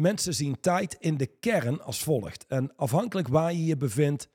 [0.00, 2.46] mensen zien tijd in de kern als volgt.
[2.46, 4.28] En afhankelijk waar je je bevindt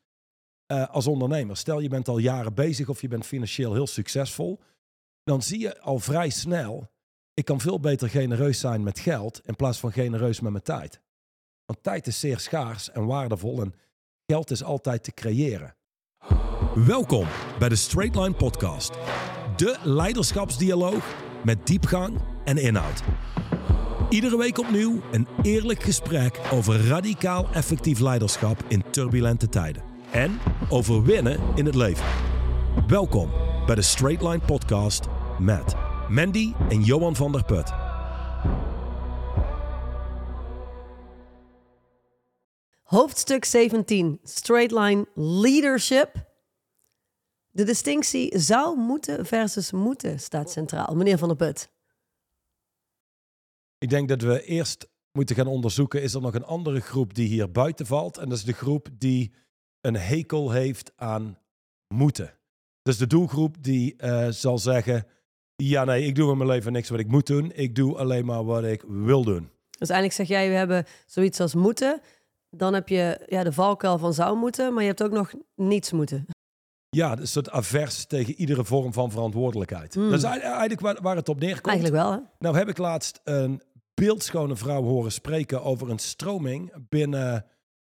[0.65, 1.57] eh, als ondernemer.
[1.57, 4.59] Stel je bent al jaren bezig of je bent financieel heel succesvol.
[5.23, 6.91] Dan zie je al vrij snel,
[7.33, 11.01] ik kan veel beter genereus zijn met geld in plaats van genereus met mijn tijd.
[11.65, 13.73] Want tijd is zeer schaars en waardevol en
[14.25, 15.75] geld is altijd te creëren.
[16.75, 17.27] Welkom
[17.59, 18.93] bij de Straight Line Podcast.
[19.55, 23.03] De leiderschapsdialoog met diepgang en inhoud.
[24.09, 29.83] Iedere week opnieuw een eerlijk gesprek over radicaal effectief leiderschap in turbulente tijden.
[30.11, 32.05] En over winnen in het leven.
[32.87, 33.29] Welkom
[33.65, 35.05] bij de Straight Line Podcast
[35.39, 35.75] met
[36.09, 37.71] Mandy en Johan van der Put.
[42.83, 46.11] Hoofdstuk 17, Straight Line Leadership.
[47.51, 50.95] De distinctie zou moeten versus moeten staat centraal.
[50.95, 51.73] Meneer Van der Put.
[53.77, 57.27] Ik denk dat we eerst moeten gaan onderzoeken, is er nog een andere groep die
[57.27, 58.17] hier buiten valt?
[58.17, 59.33] En dat is de groep die
[59.81, 61.37] een hekel heeft aan
[61.87, 62.33] moeten.
[62.81, 65.05] Dus de doelgroep die eh, zal zeggen,
[65.55, 67.51] ja nee, ik doe in mijn leven niks wat ik moet doen.
[67.53, 69.49] Ik doe alleen maar wat ik wil doen.
[69.79, 72.01] Dus eigenlijk zeg jij, we hebben zoiets als moeten.
[72.49, 75.91] Dan heb je ja, de valkuil van zou moeten, maar je hebt ook nog niets
[75.91, 76.25] moeten.
[76.95, 79.93] Ja, een soort avers tegen iedere vorm van verantwoordelijkheid.
[79.93, 80.09] Hmm.
[80.09, 81.67] Dat is eigenlijk waar, waar het op neerkomt.
[81.67, 82.17] Eigenlijk wel, hè?
[82.39, 83.61] Nou heb ik laatst een
[83.93, 87.45] beeldschone vrouw horen spreken over een stroming binnen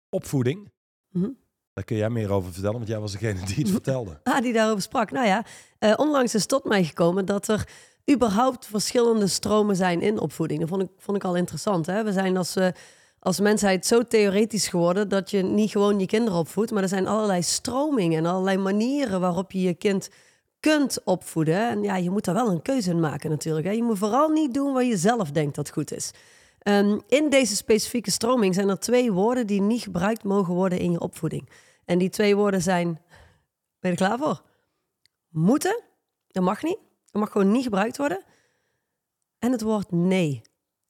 [0.08, 0.72] opvoeding.
[1.10, 1.28] Mhm.
[1.72, 4.20] Daar kun jij meer over vertellen, want jij was degene die het vertelde.
[4.22, 5.10] Ah, die daarover sprak.
[5.10, 5.44] Nou ja,
[5.78, 7.68] eh, onlangs is tot mij gekomen dat er
[8.10, 10.60] überhaupt verschillende stromen zijn in opvoeding.
[10.60, 11.86] Dat vond ik, vond ik al interessant.
[11.86, 12.04] Hè?
[12.04, 12.68] We zijn als, eh,
[13.26, 17.06] als mensheid zo theoretisch geworden dat je niet gewoon je kinderen opvoedt, maar er zijn
[17.06, 20.08] allerlei stromingen en allerlei manieren waarop je je kind
[20.60, 21.68] kunt opvoeden.
[21.68, 23.66] En ja, je moet daar wel een keuze in maken natuurlijk.
[23.66, 23.72] Hè?
[23.72, 26.10] Je moet vooral niet doen wat je zelf denkt dat goed is.
[26.58, 30.92] Ehm, in deze specifieke stroming zijn er twee woorden die niet gebruikt mogen worden in
[30.92, 31.48] je opvoeding.
[31.84, 32.86] En die twee woorden zijn,
[33.80, 34.42] ben je er klaar voor?
[35.28, 35.82] Moeten,
[36.28, 36.78] dat mag niet.
[37.10, 38.24] Dat mag gewoon niet gebruikt worden.
[39.38, 40.42] En het woord nee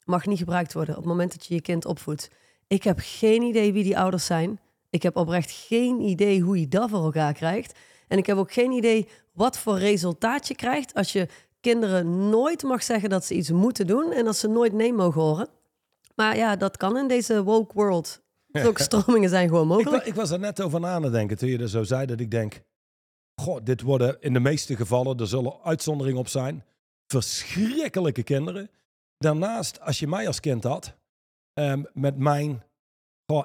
[0.07, 2.31] mag niet gebruikt worden op het moment dat je je kind opvoedt.
[2.67, 4.61] Ik heb geen idee wie die ouders zijn.
[4.91, 7.79] Ik heb oprecht geen idee hoe je dat voor elkaar krijgt.
[8.09, 11.29] En ik heb ook geen idee wat voor resultaat je krijgt als je
[11.61, 15.21] kinderen nooit mag zeggen dat ze iets moeten doen en als ze nooit nee mogen
[15.21, 15.49] horen.
[16.15, 18.21] Maar ja, dat kan in deze woke world.
[18.53, 20.05] Zulke stromingen zijn gewoon mogelijk.
[20.05, 22.21] ik was er net over na aan het denken toen je er zo zei dat
[22.21, 22.63] ik denk,
[23.35, 26.65] goh, dit worden in de meeste gevallen, er zullen uitzonderingen op zijn,
[27.07, 28.71] verschrikkelijke kinderen.
[29.19, 30.97] Daarnaast, als je mij als kind had,
[31.53, 32.65] ehm, met mijn,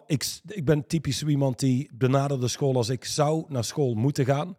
[0.06, 4.58] ik, ik ben typisch iemand die benaderde school als ik zou naar school moeten gaan.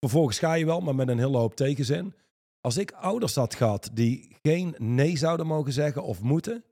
[0.00, 2.14] Vervolgens ga je wel, maar met een hele hoop tegenzin.
[2.60, 6.64] Als ik ouders had gehad die geen nee zouden mogen zeggen of moeten,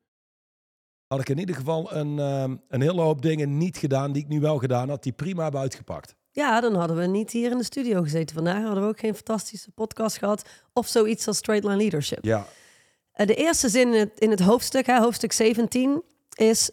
[1.06, 4.28] had ik in ieder geval een, ehm, een hele hoop dingen niet gedaan die ik
[4.28, 6.14] nu wel gedaan had, die prima hebben uitgepakt.
[6.30, 8.62] Ja, dan hadden we niet hier in de studio gezeten vandaag.
[8.62, 10.48] Hadden we ook geen fantastische podcast gehad.
[10.72, 12.24] Of zoiets als Straight Line Leadership.
[12.24, 12.46] Ja,
[13.14, 16.02] De eerste zin in het, hoofdstuk, hè, hoofdstuk 17,
[16.34, 16.70] is...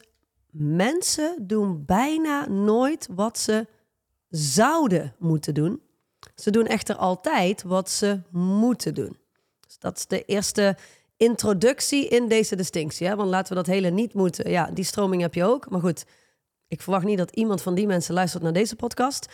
[0.53, 3.67] Mensen doen bijna nooit wat ze
[4.29, 5.81] zouden moeten doen.
[6.35, 9.17] Ze doen echter altijd wat ze moeten doen.
[9.67, 10.77] Dus dat is de eerste
[11.17, 13.15] introductie in deze distinctie.
[13.15, 14.49] Want laten we dat hele niet moeten.
[14.49, 15.69] Ja, die stroming heb je ook.
[15.69, 16.05] Maar goed,
[16.67, 19.25] ik verwacht niet dat iemand van die mensen luistert naar deze podcast.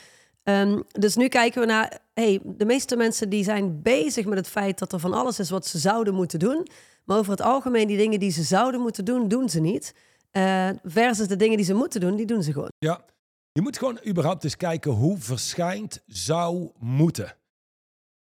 [0.44, 4.48] Ehm, dus nu kijken we naar, hey, de meeste mensen die zijn bezig met het
[4.48, 6.68] feit dat er van alles is wat ze zouden moeten doen.
[7.08, 9.94] Maar over het algemeen, die dingen die ze zouden moeten doen, doen ze niet.
[10.32, 12.72] Eh, versus de dingen die ze moeten doen, die doen ze gewoon.
[12.78, 13.06] ja.
[13.52, 17.36] Je moet gewoon überhaupt eens kijken hoe verschijnt zou moeten.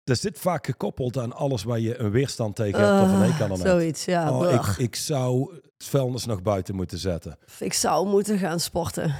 [0.04, 3.44] Dat zit vaak gekoppeld aan alles waar je een weerstand tegen hebt of een hekel
[3.44, 3.62] aan hebt.
[3.64, 4.38] Ah, Zoiets, ja.
[4.38, 7.38] Oh, ik, ik zou het vuilnis nog buiten moeten zetten.
[7.58, 9.14] Ik zou moeten gaan sporten.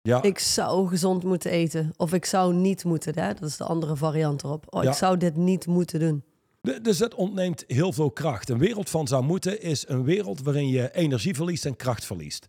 [0.00, 1.92] Ja, Ik zou gezond moeten eten.
[1.96, 3.18] Of ik zou niet moeten.
[3.18, 3.34] Hè?
[3.34, 4.64] Dat is de andere variant erop.
[4.74, 4.90] Oh, Ja.
[4.90, 6.24] Ik zou dit niet moeten doen.
[6.62, 8.48] Dus dat ontneemt heel veel kracht.
[8.48, 12.48] Een wereld van zou moeten is een wereld waarin je energie verliest en kracht verliest.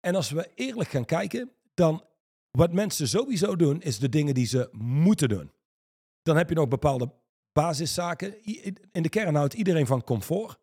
[0.00, 2.04] En als we eerlijk gaan kijken, dan
[2.50, 5.52] wat mensen sowieso doen, is de dingen die ze moeten doen.
[6.22, 7.12] Dan heb je nog bepaalde
[7.52, 8.44] basiszaken.
[8.92, 10.58] In de kern houdt iedereen van comfort.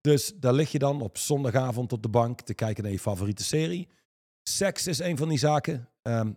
[0.00, 3.44] Dus daar lig je dan op zondagavond op de bank te kijken naar je favoriete
[3.44, 3.88] serie.
[4.42, 5.88] Seks is een van die zaken.
[6.02, 6.32] Ehm,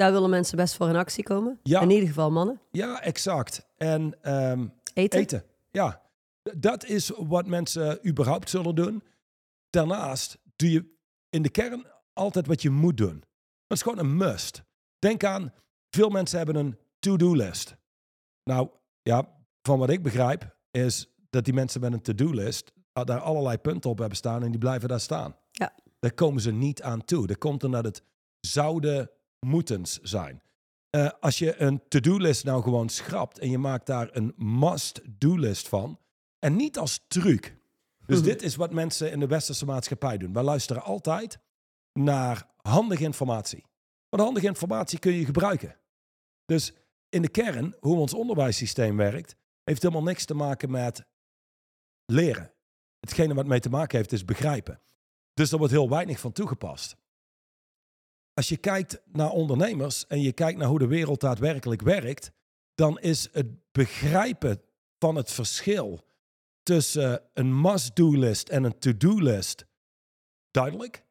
[0.00, 1.58] Daar willen mensen best voor in actie komen.
[1.62, 1.80] Ja.
[1.80, 2.60] In ieder geval mannen.
[2.70, 3.66] ja, exact.
[3.76, 5.20] En ehm, Eten.
[5.20, 5.44] eten.
[5.70, 6.02] Ja,
[6.56, 9.02] dat is wat mensen überhaupt zullen doen.
[9.70, 10.84] Daarnaast doe je
[11.30, 13.24] in de kern altijd wat je moet doen.
[13.66, 14.62] Dat is gewoon een must.
[14.98, 15.52] Denk aan,
[15.90, 17.76] veel mensen hebben een to-do list.
[18.44, 18.68] Nou,
[19.02, 19.28] ja,
[19.62, 23.90] van wat ik begrijp is dat die mensen met een to-do list daar allerlei punten
[23.90, 25.36] op hebben staan en die blijven daar staan.
[25.50, 25.72] Ja.
[25.98, 27.26] Daar komen ze niet aan toe.
[27.26, 28.02] Dat komt omdat het
[28.40, 29.10] zouden
[29.46, 30.42] moetens zijn.
[30.90, 35.98] Eh, als je een to-do-list nou gewoon schrapt en je maakt daar een must-do-list van,
[36.38, 37.56] en niet als truc.
[38.06, 38.26] Dus Mhm.
[38.28, 40.32] dit is wat mensen in de westerse maatschappij doen.
[40.32, 41.38] Wij luisteren altijd
[41.92, 43.64] naar handige informatie.
[44.08, 45.76] Want handige informatie kun je gebruiken.
[46.44, 46.72] Dus
[47.08, 51.04] in de kern, hoe ons onderwijssysteem werkt, heeft helemaal niks te maken met
[52.06, 52.52] leren.
[53.00, 54.80] Hetgene wat mee te maken heeft, is begrijpen.
[55.34, 56.96] Dus er wordt heel weinig van toegepast.
[58.34, 62.30] Als je kijkt naar ondernemers en je kijkt naar hoe de wereld daadwerkelijk werkt,
[62.74, 64.60] dan is het begrijpen
[64.98, 66.04] van het verschil
[66.62, 69.66] tussen een must-do-list en een to-do-list
[70.50, 71.04] duidelijk.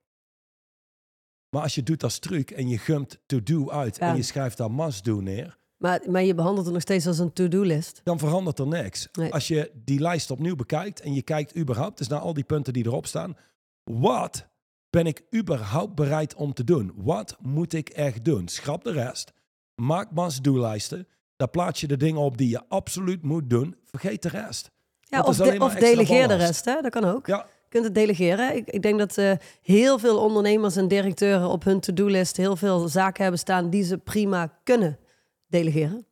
[1.49, 4.09] Maar als je doet als truc en je gumt to-do uit Ja.
[4.09, 7.33] en je schrijft daar must-do neer, Maar, maar je behandelt het nog steeds als een
[7.33, 8.01] to-do-list.
[8.03, 9.07] dan verandert er niks.
[9.11, 9.33] Nee.
[9.33, 12.73] Als je die lijst opnieuw bekijkt en je kijkt überhaupt dus naar al die punten
[12.73, 13.37] die erop staan,
[13.83, 14.48] wat
[14.89, 16.91] ben ik überhaupt bereid om te doen?
[16.95, 18.47] Wat moet ik echt doen?
[18.47, 19.31] Schrap de rest,
[19.75, 24.29] maak must-do-lijsten, daar plaats je de dingen op die je absoluut moet doen, vergeet de
[24.29, 24.71] rest.
[25.01, 26.81] Ja, of, de- of delegeer de rest, hè?
[26.81, 27.27] dat kan ook.
[27.27, 28.55] Ja, Je kunt het delegeren.
[28.55, 29.31] Ik, ik denk dat eh,
[29.61, 33.97] heel veel ondernemers en directeuren op hun to-do-list heel veel zaken hebben staan die ze
[33.97, 34.99] prima kunnen
[35.47, 36.05] delegeren.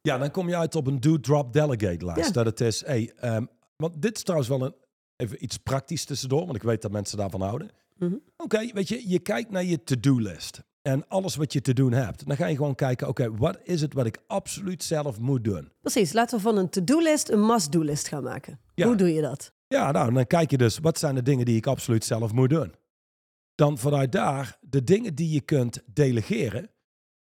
[0.00, 2.24] Ja, dan kom je uit op een do-drop-delegate lijst.
[2.26, 2.30] Ja.
[2.32, 3.44] Dat het is, hey, ehm,
[3.76, 4.74] want dit is trouwens wel een,
[5.16, 7.70] even iets praktisch tussendoor, want ik weet dat mensen daarvan houden.
[7.98, 8.16] Mhm.
[8.36, 12.26] Oké, weet je, je kijkt naar je to-do-list en alles wat je te doen hebt.
[12.26, 15.72] Dan ga je gewoon kijken, oké, wat is het wat ik absoluut zelf moet doen?
[15.80, 18.60] Precies, laten we van een to-do-list een must-do-list gaan maken.
[18.74, 18.86] Ja.
[18.86, 19.52] Hoe doe je dat?
[19.66, 22.50] Ja, nou, dan kijk je dus, wat zijn de dingen die ik absoluut zelf moet
[22.50, 22.74] doen?
[23.54, 26.70] Dan vanuit daar, de dingen die je kunt delegeren.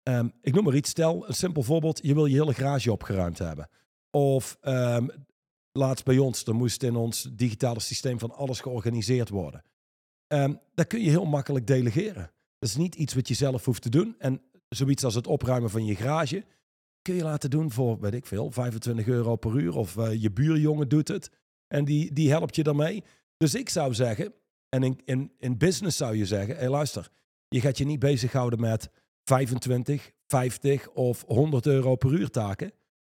[0.03, 3.37] Ehm, ik noem maar iets, stel een simpel voorbeeld, je wil je hele garage opgeruimd
[3.37, 3.69] hebben.
[4.11, 5.07] Of ehm,
[5.71, 9.63] laatst bij ons, er moest in ons digitale systeem van alles georganiseerd worden.
[10.27, 12.31] Ehm dat kun je heel makkelijk delegeren.
[12.59, 14.15] Dat is niet iets wat je zelf hoeft te doen.
[14.17, 16.43] En zoiets als het opruimen van je garage
[17.01, 19.75] kun je laten doen voor, weet ik veel, 25 euro per uur.
[19.75, 21.31] Of eh, je buurjongen doet het
[21.67, 23.03] en die, die helpt je daarmee.
[23.37, 24.33] Dus ik zou zeggen,
[24.69, 27.09] en in, in, in business zou je zeggen, hé luister,
[27.47, 28.89] je gaat je niet bezighouden met
[29.23, 32.71] 25, 50 of 100 euro per uur taken.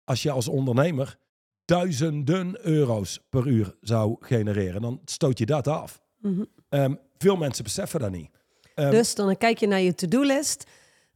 [0.04, 1.18] Als je als ondernemer
[1.64, 6.00] duizenden euro's per uur zou genereren, dan stoot je dat af.
[6.18, 6.44] Mhm.
[6.70, 8.30] Ehm, veel mensen beseffen dat niet.
[8.74, 10.64] Ehm, Dus dan kijk je naar je to-do-list.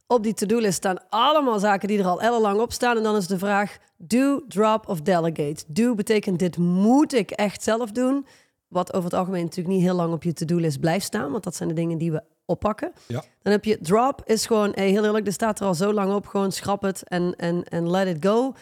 [0.07, 2.97] Op die to-do-list staan allemaal zaken die er al ellenlang op staan.
[2.97, 5.63] En dan is de vraag, do, drop of delegate.
[5.67, 8.25] Do betekent dit moet ik echt zelf doen.
[8.67, 11.31] Wat over het algemeen natuurlijk niet heel lang op je to-do-list blijft staan.
[11.31, 12.91] Want dat zijn de dingen die we oppakken.
[13.07, 13.23] Ja.
[13.41, 16.13] Dan heb je drop, is gewoon, hey, heel eerlijk, er staat er al zo lang
[16.13, 16.25] op.
[16.25, 18.53] Gewoon schrap het en, en, en let it go.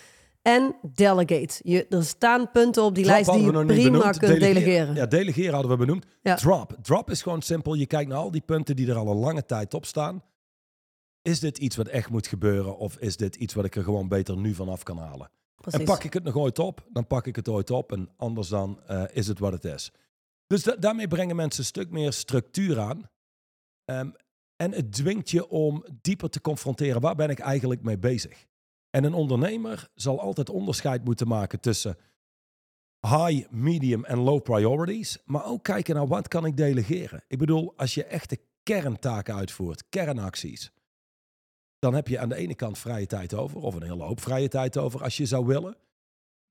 [0.44, 1.60] En delegate.
[1.64, 4.18] Je, er staan punten op die Drop lijst die je prima benoemd.
[4.18, 4.96] kunt delegeren.
[4.96, 6.06] Ja, delegeren hadden we benoemd.
[6.22, 6.36] Ja.
[6.36, 6.78] Drop.
[6.82, 7.74] Drop is gewoon simpel.
[7.74, 10.24] Je kijkt naar al die punten die er al een lange tijd op staan.
[11.22, 12.78] Is dit iets wat echt moet gebeuren?
[12.78, 15.30] Of is dit iets wat ik er gewoon beter nu vanaf kan halen?
[15.56, 15.80] Precies.
[15.80, 17.92] En pak ik het nog ooit op, dan pak ik het ooit op.
[17.92, 19.92] En anders dan eh, is het wat het is.
[20.48, 23.10] Dus da- daarmee brengen mensen een stuk meer structuur aan.
[23.86, 24.10] Ehm,
[24.56, 27.02] en het dwingt je om dieper te confronteren.
[27.02, 28.46] Waar ben ik eigenlijk mee bezig?
[28.96, 31.98] En een ondernemer zal altijd onderscheid moeten maken tussen
[33.08, 35.18] high, medium en low priorities.
[35.26, 37.24] Maar ook kijken naar wat kan ik delegeren.
[37.28, 40.72] Ik bedoel, als je echte kerntaken uitvoert, kernacties.
[41.80, 44.48] Dan heb je aan de ene kant vrije tijd over, of een hele hoop vrije
[44.48, 45.78] tijd over als je zou willen.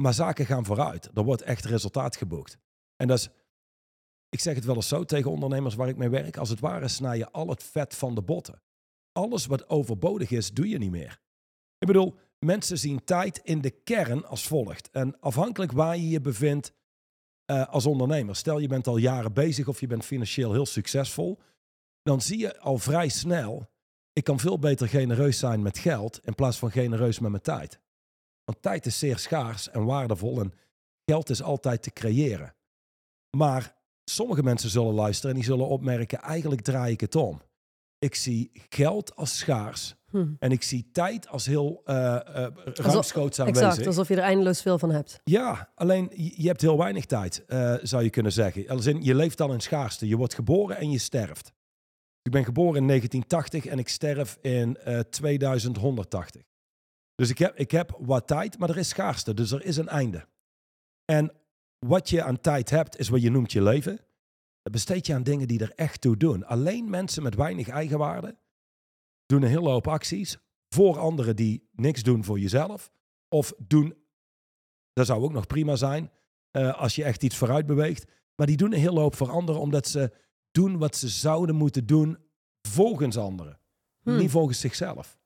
[0.02, 1.10] Maar zaken gaan vooruit.
[1.14, 2.58] Er wordt echt resultaat geboekt.
[2.96, 3.28] En dat is,
[4.28, 6.36] ik zeg het wel eens zo tegen ondernemers waar ik mee werk.
[6.36, 8.62] Als het ware snij je al het vet van de botten.
[9.12, 11.20] Alles wat overbodig is, doe je niet meer.
[11.78, 14.90] Ik bedoel, mensen zien tijd in de kern als volgt.
[14.90, 16.72] En afhankelijk waar je je bevindt
[17.44, 18.36] eh, als ondernemer.
[18.36, 21.38] Stel je bent al jaren bezig of je bent financieel heel succesvol.
[22.02, 23.70] Dan zie je al vrij snel,
[24.12, 27.80] ik kan veel beter genereus zijn met geld in plaats van genereus met mijn tijd.
[28.44, 30.52] Want tijd is zeer schaars en waardevol en
[31.04, 32.54] geld is altijd te creëren.
[33.36, 37.42] Maar sommige mensen zullen luisteren en die zullen opmerken, eigenlijk draai ik het om.
[38.02, 40.26] Ik zie geld als schaars Hm.
[40.38, 43.68] en ik zie tijd als heel uh, uh, ruimschoots aanwezig.
[43.68, 45.20] Exact, alsof je er eindeloos veel van hebt.
[45.24, 48.68] Ja, alleen je hebt heel weinig tijd, uh, zou je kunnen zeggen.
[48.68, 50.08] Als in, je leeft al in schaarste.
[50.08, 51.52] Je wordt geboren en je sterft.
[52.22, 56.42] Ik ben geboren in 1980 en ik sterf in uh, 2180.
[57.14, 59.34] Dus ik heb, ik heb wat tijd, maar er is schaarste.
[59.34, 60.26] Dus er is een einde.
[61.04, 61.32] En
[61.78, 64.00] wat je aan tijd hebt, is wat je noemt je leven.
[64.70, 66.44] Besteed je aan dingen die er echt toe doen.
[66.44, 68.36] Alleen mensen met weinig eigenwaarde
[69.26, 70.38] doen een hele hoop acties
[70.68, 72.90] voor anderen die niks doen voor jezelf.
[73.28, 73.94] Of doen,
[74.92, 76.10] dat zou ook nog prima zijn,
[76.52, 78.04] uh, als je echt iets vooruit beweegt.
[78.36, 80.12] Maar die doen een hele hoop voor anderen omdat ze
[80.50, 82.18] doen wat ze zouden moeten doen
[82.68, 83.58] volgens anderen.
[84.02, 84.16] Hmm.
[84.16, 85.18] Niet volgens zichzelf.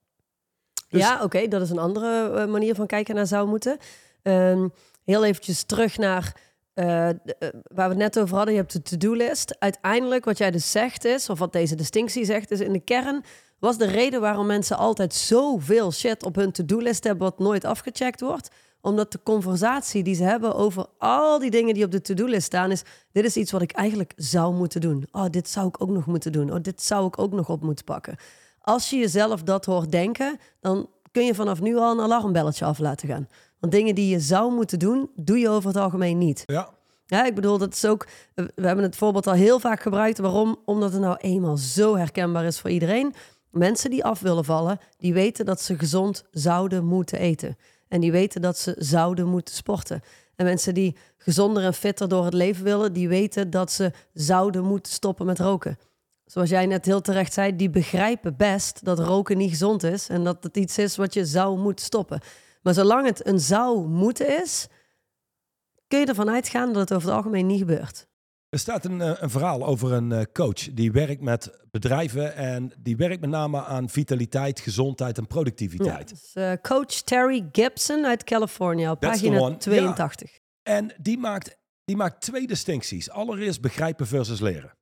[0.89, 3.79] Dus- Ja, oké, dat is een andere eh, manier van kijken naar zou moeten.
[4.23, 4.69] Ehm,
[5.05, 6.41] heel eventjes terug naar
[6.77, 7.17] eh, eh,
[7.63, 8.55] waar we het net over hadden.
[8.55, 9.57] Je hebt de to-do-list.
[9.59, 13.25] Uiteindelijk, wat jij dus zegt is, of wat deze distinctie zegt, is in de kern
[13.59, 18.21] was de reden waarom mensen altijd zoveel shit op hun to-do-list hebben wat nooit afgecheckt
[18.21, 18.51] wordt.
[18.81, 22.71] Omdat de conversatie die ze hebben over al die dingen die op de to-do-list staan
[22.71, 22.83] is...
[23.13, 25.07] dit is iets wat ik eigenlijk zou moeten doen.
[25.13, 26.53] Oh, dit zou ik ook nog moeten doen.
[26.53, 28.17] Oh, dit zou ik ook nog op moeten pakken.
[28.61, 32.79] Als je jezelf dat hoort denken, dan kun je vanaf nu al een alarmbelletje af
[32.79, 33.29] laten gaan.
[33.61, 36.43] Want dingen die je zou moeten doen, doe je over het algemeen niet.
[36.47, 36.69] Ja,
[37.07, 38.07] Ja, ik bedoel, dat is ook.
[38.35, 40.19] We hebben het voorbeeld al heel vaak gebruikt.
[40.19, 40.57] Waarom?
[40.65, 43.15] Omdat het nou eenmaal zo herkenbaar is voor iedereen.
[43.51, 47.57] Mensen die af willen vallen, die weten dat ze gezond zouden moeten eten.
[47.89, 50.01] En die weten dat ze zouden moeten sporten.
[50.37, 54.65] En mensen die gezonder en fitter door het leven willen, die weten dat ze zouden
[54.65, 55.79] moeten stoppen met roken.
[56.25, 60.25] Zoals jij net heel terecht zei, die begrijpen best dat roken niet gezond is en
[60.25, 62.21] dat het iets is wat je zou moeten stoppen.
[62.67, 64.67] Maar zolang het een zou moeten is,
[65.87, 68.07] kun je ervan uitgaan dat het over het algemeen niet gebeurt.
[68.49, 72.73] Er staat een, eh, een verhaal over een eh, coach die werkt met bedrijven en
[72.79, 76.09] die werkt met name aan vitaliteit, gezondheid en Ja, productiviteit.
[76.09, 79.57] dus, eh, coach Terry Gibson uit California, op That's pagina one.
[79.57, 80.39] 82.
[80.63, 83.11] En die maakt, die maakt twee distincties.
[83.11, 84.77] Allereerst begrijpen versus leren.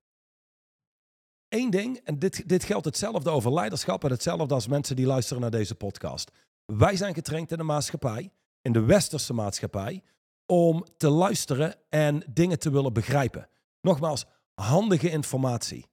[1.49, 5.43] Eén ding, en dit, dit geldt hetzelfde over leiderschap en hetzelfde als mensen die luisteren
[5.43, 6.31] naar deze podcast.
[6.64, 8.30] Wij zijn getraind in de maatschappij,
[8.62, 10.02] in de westerse maatschappij,
[10.47, 13.49] om te luisteren en dingen te willen begrijpen.
[13.80, 15.87] Nogmaals, handige informatie.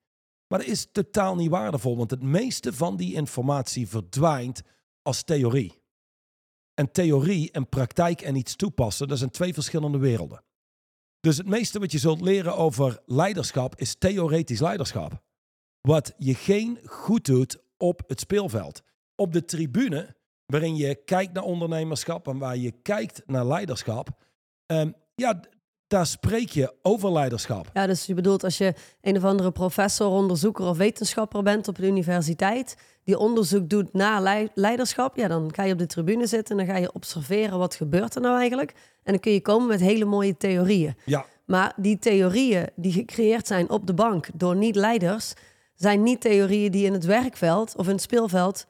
[0.47, 4.61] Maar dat is totaal niet waardevol, want het meeste van die informatie verdwijnt
[5.01, 5.81] als theorie.
[6.73, 10.43] En theorie en praktijk en iets toepassen, dat zijn twee verschillende werelden.
[11.19, 15.23] Dus het meeste wat je zult leren over leiderschap is theoretisch leiderschap.
[15.81, 18.81] Wat je geen goed doet op het speelveld.
[19.15, 20.15] Op de tribune,
[20.51, 24.07] waarin je kijkt naar ondernemerschap en waar je kijkt naar leiderschap.
[24.65, 25.39] ehm, ja,
[25.87, 27.69] daar spreek je over leiderschap.
[27.73, 31.75] Ja, dus je bedoelt als je een of andere professor, onderzoeker of wetenschapper bent op
[31.75, 36.27] de universiteit, die onderzoek doet naar lei- leiderschap, ja, dan ga je op de tribune
[36.27, 38.71] zitten en dan ga je observeren wat gebeurt er nou eigenlijk.
[39.03, 40.95] En dan kun je komen met hele mooie theorieën.
[41.05, 45.33] Ja, Maar die theorieën die gecreëerd zijn op de bank door niet-leiders,
[45.75, 48.65] zijn niet theorieën die in het werkveld of in het speelveld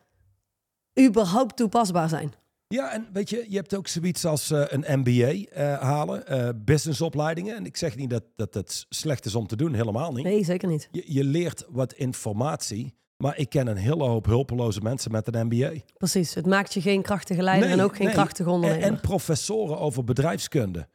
[1.00, 2.34] überhaupt toepasbaar zijn.
[2.68, 6.50] Ja, en weet je, je hebt ook zoiets als eh, een MBA eh, halen, eh,
[6.56, 7.56] businessopleidingen.
[7.56, 10.24] En ik zeg niet dat, dat het slecht is om te doen, helemaal niet.
[10.24, 10.88] Nee, zeker niet.
[10.92, 15.46] Je, je leert wat informatie, maar ik ken een hele hoop hulpeloze mensen met een
[15.46, 15.72] MBA.
[15.98, 16.34] Precies.
[16.34, 18.16] Het maakt je geen krachtige leider en ook geen nee.
[18.16, 18.88] krachtige En, ondernemer.
[18.88, 20.88] en professoren over bedrijfskunde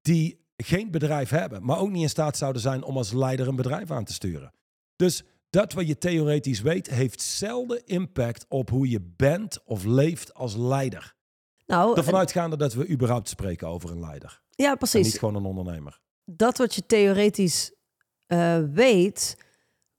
[0.00, 3.56] die geen bedrijf hebben, maar ook niet in staat zouden zijn om als leider een
[3.56, 4.52] bedrijf aan te sturen.
[4.96, 10.34] Dus dat wat je theoretisch weet, heeft zelden impact op hoe je bent of leeft
[10.34, 11.14] als leider.
[11.66, 14.40] nou, Ervan uitgaande dat we überhaupt spreken over een leider.
[14.50, 15.04] ja, En precies.
[15.06, 16.00] niet gewoon een ondernemer.
[16.24, 17.72] dat wat je theoretisch
[18.26, 19.36] eh, weet,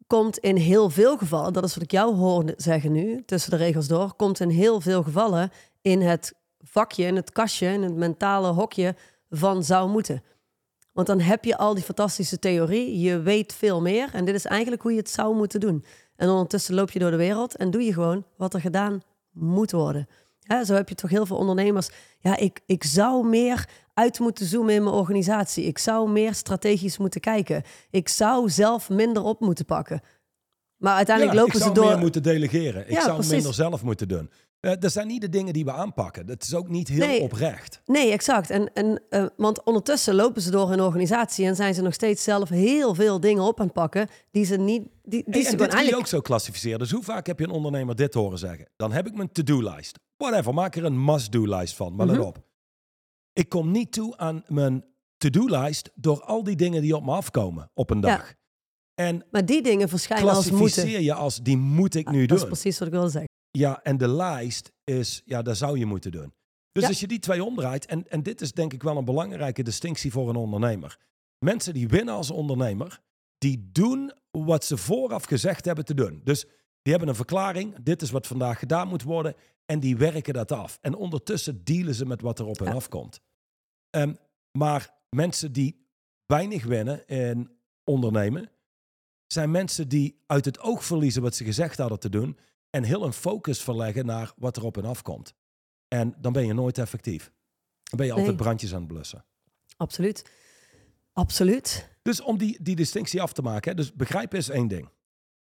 [0.07, 3.57] komt in heel veel gevallen, dat is wat ik jou hoorde zeggen nu, tussen de
[3.57, 7.95] regels door, komt in heel veel gevallen in het vakje, in het kastje, in het
[7.95, 8.95] mentale hokje
[9.29, 10.23] van zou moeten.
[10.93, 14.45] Want dan heb je al die fantastische theorie, je weet veel meer en dit is
[14.45, 15.85] eigenlijk hoe je het zou moeten doen.
[16.15, 19.71] En ondertussen loop je door de wereld en doe je gewoon wat er gedaan moet
[19.71, 20.07] worden.
[20.43, 21.89] Hè, zo heb je toch heel veel ondernemers.
[22.19, 25.63] Ja, ik, ik zou meer uit moeten zoomen in mijn organisatie.
[25.65, 27.63] Ik zou meer strategisch moeten kijken.
[27.89, 30.01] Ik zou zelf minder op moeten pakken.
[30.77, 31.91] Maar uiteindelijk Ja, lopen ik ze zou door.
[31.93, 32.81] meer moeten delegeren.
[32.87, 33.31] Ik Ja, zou precies.
[33.33, 34.29] minder zelf moeten doen.
[34.63, 36.25] Eh, dat zijn niet de dingen die we aanpakken.
[36.25, 37.21] Dat is ook niet heel Nee.
[37.21, 37.81] oprecht.
[37.85, 38.49] Nee, exact.
[38.49, 42.23] En, en, eh, want ondertussen lopen ze door hun organisatie en zijn ze nog steeds
[42.23, 44.81] zelf heel veel dingen op aan het pakken die ze niet.
[44.81, 45.97] Die, die Hey, ze kun je eigenlijk.
[46.01, 46.79] ook zo klassificeren.
[46.79, 48.69] Dus hoe vaak heb je een ondernemer dit horen zeggen?
[48.75, 49.99] Dan heb ik mijn to-do-lijst.
[50.17, 51.95] Whatever, maak er een must-do-lijst van.
[51.95, 52.15] Maar Mhm.
[52.15, 52.41] let op.
[53.33, 54.85] Ik kom niet toe aan mijn
[55.17, 58.17] to-do-lijst door al die dingen die op me afkomen op een Ja.
[58.17, 58.33] dag.
[58.95, 60.57] En Maar die dingen verschijnen als moeten.
[60.59, 62.51] klassificeer je als die moet ik nu Dat is doen.
[62.51, 63.31] precies wat ik wilde zeggen.
[63.57, 66.33] Ja, en de lijst is, ja, dat zou je moeten doen.
[66.71, 66.89] Dus Ja.
[66.89, 70.11] als je die twee omdraait, en, en dit is denk ik wel een belangrijke distinctie
[70.11, 70.97] voor een ondernemer.
[71.39, 73.01] Mensen die winnen als ondernemer,
[73.37, 76.21] die doen wat ze vooraf gezegd hebben te doen.
[76.23, 76.41] Dus
[76.81, 80.51] die hebben een verklaring, dit is wat vandaag gedaan moet worden, en die werken dat
[80.51, 80.77] af.
[80.81, 82.73] En ondertussen dealen ze met wat er op hen Ja.
[82.73, 83.21] afkomt.
[83.89, 84.13] Ehm,
[84.51, 85.87] maar mensen die
[86.25, 87.51] weinig winnen en
[87.83, 88.49] ondernemen,
[89.27, 92.37] zijn mensen die uit het oog verliezen wat ze gezegd hadden te doen
[92.75, 95.33] en heel een focus verleggen naar wat er op hen afkomt.
[95.87, 97.31] En dan ben je nooit effectief.
[97.83, 98.37] Dan ben je altijd Nee.
[98.37, 99.25] brandjes aan het blussen.
[99.77, 100.31] Absoluut.
[101.13, 101.89] Absoluut.
[102.01, 104.89] Dus om die, die distinctie af te maken, hè, dus begrijpen is één ding.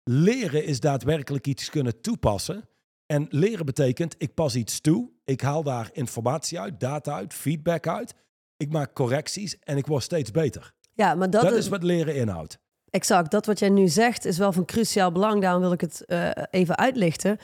[0.04, 2.68] Leren is daadwerkelijk iets kunnen toepassen.
[3.06, 7.86] En leren betekent, ik pas iets toe, ik haal daar informatie uit, data uit, feedback
[7.86, 8.14] uit.
[8.56, 10.72] Ik maak correcties en ik word steeds beter.
[10.94, 12.58] Ja, maar dat, Dat, is, is wat leren inhoudt.
[12.92, 13.30] Exact.
[13.30, 15.42] Dat wat jij nu zegt is wel van cruciaal belang.
[15.42, 17.38] Daarom wil ik het eh, even uitlichten.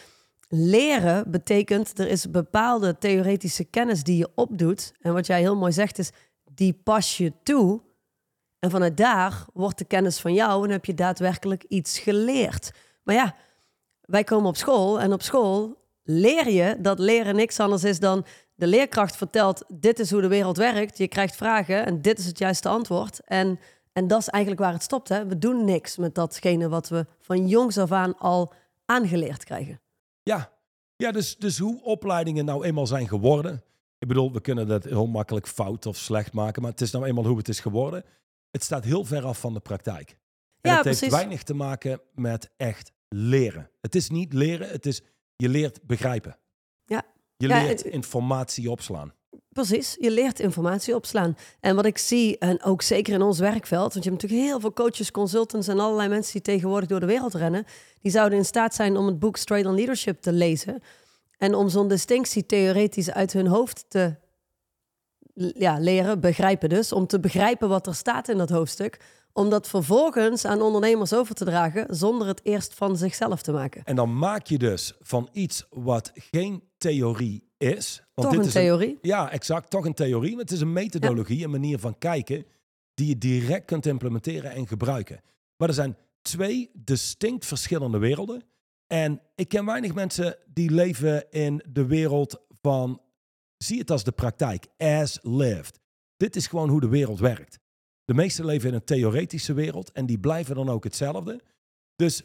[0.48, 4.92] Leren betekent, er is bepaalde theoretische kennis die je opdoet.
[5.00, 6.10] En wat jij heel mooi zegt is,
[6.54, 7.80] die pas je toe.
[8.58, 12.70] En vanuit daar wordt de kennis van jou en heb je daadwerkelijk iets geleerd.
[13.02, 13.34] Maar ja,
[14.00, 18.24] wij komen op school en op school leer je dat leren niks anders is dan
[18.54, 20.98] de leerkracht vertelt: dit is hoe de wereld werkt.
[20.98, 23.20] Je krijgt vragen en dit is het juiste antwoord.
[23.24, 23.58] En,
[23.98, 25.08] en dat is eigenlijk waar het stopt.
[25.08, 25.26] Hè?
[25.26, 28.52] We doen niks met datgene wat we van jongs af aan al
[28.86, 29.80] aangeleerd krijgen.
[30.22, 30.52] Ja,
[30.96, 33.62] ja dus, dus hoe opleidingen nou eenmaal zijn geworden.
[33.98, 37.04] Ik bedoel, we kunnen dat heel makkelijk fout of slecht maken, maar het is nou
[37.04, 38.04] eenmaal hoe het is geworden.
[38.50, 40.10] Het staat heel ver af van de praktijk.
[40.60, 43.70] En Ja, het heeft weinig te maken met echt leren.
[43.80, 45.02] Het is niet leren, het is
[45.36, 46.36] je leert begrijpen.
[46.84, 47.02] Ja.
[47.36, 49.12] Je Ja, leert het- informatie opslaan.
[49.58, 51.36] Precies, je leert informatie opslaan.
[51.60, 54.60] En wat ik zie, en ook zeker in ons werkveld, want je hebt natuurlijk heel
[54.60, 57.64] veel coaches, consultants en allerlei mensen die tegenwoordig door de wereld rennen,
[58.00, 60.82] die zouden in staat zijn om het boek Straight on Leadership te lezen
[61.38, 64.14] en om zo'n distinctie theoretisch uit hun hoofd te
[65.54, 69.00] ja, leren, begrijpen dus, om te begrijpen wat er staat in dat hoofdstuk,
[69.32, 73.82] om dat vervolgens aan ondernemers over te dragen zonder het eerst van zichzelf te maken.
[73.84, 78.02] En dan maak je dus van iets wat geen theorie is.
[78.14, 78.98] Want Toch dit een is theorie?
[79.02, 79.70] ja, exact.
[79.70, 80.30] Toch een theorie.
[80.30, 82.44] Maar het is een methodologie, een manier van kijken
[82.94, 85.20] die je direct kunt implementeren en gebruiken.
[85.56, 88.42] Maar er zijn twee distinct verschillende werelden.
[88.86, 93.00] En ik ken weinig mensen die leven in de wereld van,
[93.56, 95.80] zie het als de praktijk, as lived.
[96.16, 97.58] Dit is gewoon hoe de wereld werkt.
[98.04, 101.40] De meesten leven in een theoretische wereld en die blijven dan ook hetzelfde.
[101.96, 102.22] Dus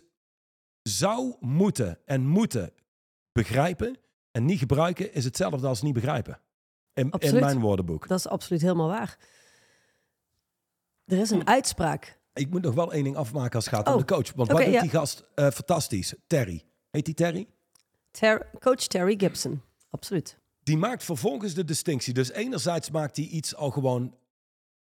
[0.82, 2.74] zou moeten en moeten
[3.32, 3.98] begrijpen
[4.34, 6.40] en niet gebruiken is hetzelfde als niet begrijpen.
[6.94, 8.08] In, in mijn woordenboek.
[8.08, 9.18] Dat is absoluut helemaal waar.
[11.06, 12.20] Er is een uitspraak.
[12.34, 14.34] Ik moet nog wel één ding afmaken als het gaat Oh, om de coach.
[14.34, 14.82] Want wat doet ja.
[14.82, 16.14] die gast eh, fantastisch?
[16.28, 16.64] Terry.
[16.90, 17.48] Heet die Terry?
[18.12, 19.62] Ter- coach Terry Gibson.
[19.90, 20.38] Absoluut.
[20.64, 22.14] Die maakt vervolgens de distinctie.
[22.14, 24.16] Dus enerzijds maakt hij iets al gewoon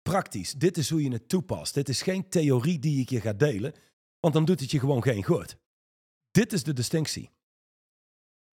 [0.01, 0.53] praktisch.
[0.53, 1.73] Dit is hoe je het toepast.
[1.73, 3.73] Dit is geen theorie die ik je ga delen.
[4.19, 5.57] Want dan doet het je gewoon geen goed.
[6.31, 7.29] Dit is de distinctie.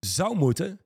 [0.01, 0.81] Zou moeten,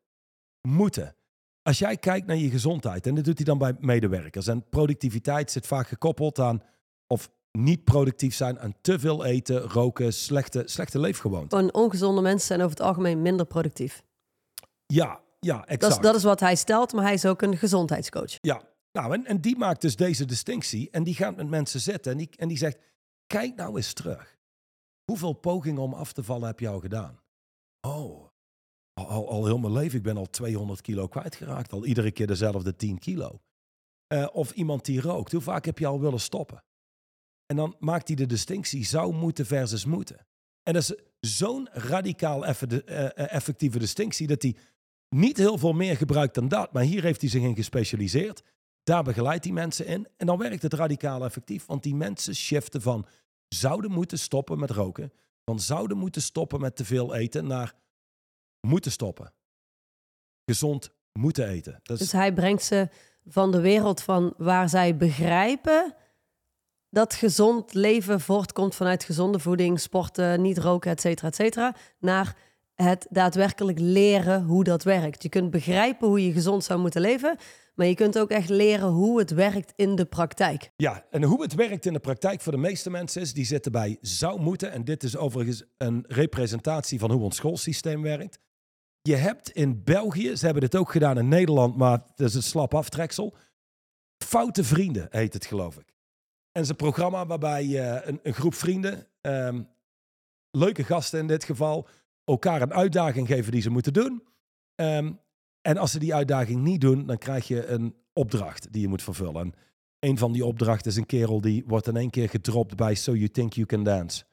[0.62, 1.14] moeten.
[1.62, 4.46] Als jij kijkt naar je gezondheid, en dat doet hij dan bij medewerkers.
[4.46, 6.62] En productiviteit zit vaak gekoppeld aan,
[7.06, 11.58] of niet productief zijn, aan te veel eten, roken, slechte, slechte leefgewoonten.
[11.58, 14.02] Gewoon ongezonde mensen zijn over het algemeen minder productief.
[14.86, 15.80] Ja, ja, exact.
[15.80, 18.36] Dat is, dat is wat hij stelt, maar hij is ook een gezondheidscoach.
[18.40, 20.90] Ja, nou, en, en die maakt dus deze distinctie.
[20.90, 22.12] En die gaat met mensen zitten.
[22.12, 22.78] En die, en die zegt:
[23.26, 24.38] Kijk nou eens terug.
[25.04, 27.20] Hoeveel pogingen om af te vallen heb je al gedaan?
[27.80, 28.27] Oh,
[29.06, 29.98] al, al, heel mijn leven.
[29.98, 31.72] Ik ben al 200 kilo kwijtgeraakt.
[31.72, 33.40] Al iedere keer dezelfde 10 kilo.
[34.06, 35.32] Eh, of iemand die rookt.
[35.32, 36.64] Hoe vaak heb je al willen stoppen?
[37.46, 40.26] En dan maakt hij de distinctie: zou moeten versus moeten.
[40.62, 44.56] En dat is zo'n radicaal eh, eh, effectieve distinctie dat hij
[45.08, 46.72] niet heel veel meer gebruikt dan dat.
[46.72, 48.42] Maar hier heeft hij zich in gespecialiseerd.
[48.82, 50.08] Daar begeleidt hij mensen in.
[50.16, 51.66] En dan werkt het radicaal effectief.
[51.66, 53.06] Want die mensen shiften van
[53.48, 55.12] zouden moeten stoppen met roken.
[55.44, 57.74] Van zouden moeten stoppen met te veel eten naar
[58.60, 59.32] moeten stoppen.
[60.44, 61.80] Gezond moeten eten.
[61.82, 62.88] Dat is, Dus hij brengt ze
[63.26, 65.94] van de wereld van waar zij begrijpen
[66.90, 72.36] dat gezond leven voortkomt vanuit gezonde voeding, sporten, niet roken, et cetera, et cetera, naar
[72.74, 75.22] het daadwerkelijk leren hoe dat werkt.
[75.22, 77.36] Je kunt begrijpen hoe je gezond zou moeten leven,
[77.74, 80.70] maar je kunt ook echt leren hoe het werkt in de praktijk.
[80.76, 83.72] ja, en hoe het werkt in de praktijk voor de meeste mensen is, die zitten
[83.72, 84.72] bij zou moeten.
[84.72, 88.38] En dit is overigens een representatie van hoe ons schoolsysteem werkt.
[89.08, 92.42] Je hebt in België, ze hebben dit ook gedaan in Nederland, maar het is een
[92.42, 93.34] slap aftreksel.
[94.24, 95.94] Foute vrienden heet het, geloof ik.
[96.52, 99.62] En het een programma waarbij eh, een, een groep vrienden, ehm,
[100.50, 101.88] leuke gasten in dit geval,
[102.24, 104.22] elkaar een uitdaging geven die ze moeten doen.
[104.74, 105.12] Ehm,
[105.60, 109.02] en als ze die uitdaging niet doen, dan krijg je een opdracht die je moet
[109.02, 109.40] vervullen.
[109.40, 109.54] En
[109.98, 113.12] een van die opdrachten is een kerel die wordt in één keer gedropt bij So
[113.14, 114.24] You Think You Can Dance.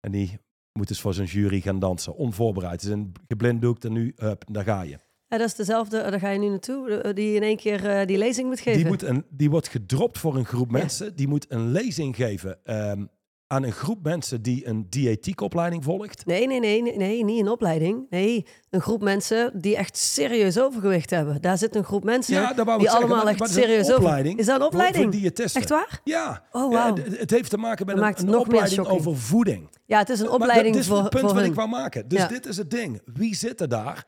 [0.00, 0.38] En die
[0.80, 2.72] moet dus voor zijn jury gaan dansen, onvoorbereid.
[2.72, 4.14] Het is een geblinddoekt en nu,
[4.50, 4.98] daar ga je.
[5.28, 7.86] Ja, dat is dezelfde, eh, daar ga je nu naartoe, eh, die in één keer
[7.88, 8.78] eh, die lezing moet geven.
[8.80, 10.78] Die, moet een, die wordt gedropt voor een groep Ja.
[10.78, 11.16] mensen.
[11.16, 12.64] Die moet een lezing geven.
[12.64, 13.04] ehm,
[13.50, 16.26] aan een groep mensen die een diëtiek opleiding volgt.
[16.26, 18.06] Nee, nee, nee, nee, nee, niet een opleiding.
[18.10, 21.40] Nee, een groep mensen die echt serieus overgewicht hebben.
[21.40, 23.96] Daar zit een groep mensen Ja, die allemaal echt is serieus over.
[23.96, 25.02] opleiding Is dat een opleiding?
[25.04, 25.60] Voor diëtisten.
[25.60, 26.00] Echt waar?
[26.04, 26.44] Ja.
[26.52, 26.72] Oh.
[26.72, 29.68] Ja, d- het heeft te maken met Dat een, een opleiding over voeding.
[29.86, 32.08] Ja, het is een Maar opleiding dat is voor, het punt wat ik wou maken.
[32.08, 32.26] Dus Ja.
[32.26, 33.00] dit is het ding.
[33.04, 34.06] Wie zitten daar?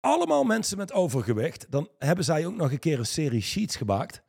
[0.00, 1.66] Allemaal mensen met overgewicht.
[1.70, 4.22] Dan hebben zij ook nog een keer een serie sheets gemaakt.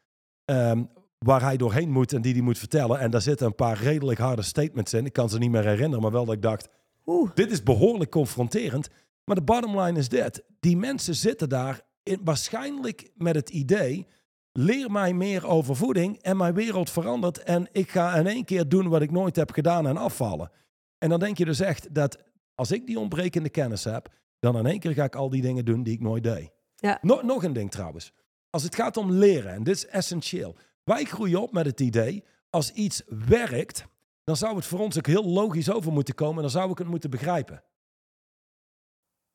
[0.46, 0.84] ehm,
[1.24, 3.00] waar hij doorheen moet en die hij moet vertellen.
[3.00, 5.06] En daar zitten een paar redelijk harde statements in.
[5.06, 6.70] Ik kan ze niet meer herinneren, maar wel dat ik dacht...
[7.06, 8.90] Oeh, Dit is behoorlijk confronterend.
[9.26, 10.44] Maar de bottom line is dit.
[10.60, 14.08] Die mensen zitten daar in, waarschijnlijk met het idee...
[14.56, 17.44] Leer mij meer over voeding en mijn wereld verandert.
[17.44, 20.52] En ik ga in één keer doen wat ik nooit heb gedaan en afvallen.
[20.98, 22.18] En dan denk je dus echt dat
[22.56, 24.10] als ik die ontbrekende kennis heb...
[24.40, 26.52] dan in één keer ga ik al die dingen doen die ik nooit deed.
[26.76, 26.98] Ja.
[27.02, 28.14] Nog, nog een ding trouwens.
[28.50, 30.56] Als het gaat om leren, en dit is essentieel.
[30.84, 33.86] Wij groeien op met het idee, als iets werkt...
[34.24, 36.36] dan zou het voor ons ook heel logisch over moeten komen...
[36.36, 37.64] en dan zou ik het moeten begrijpen.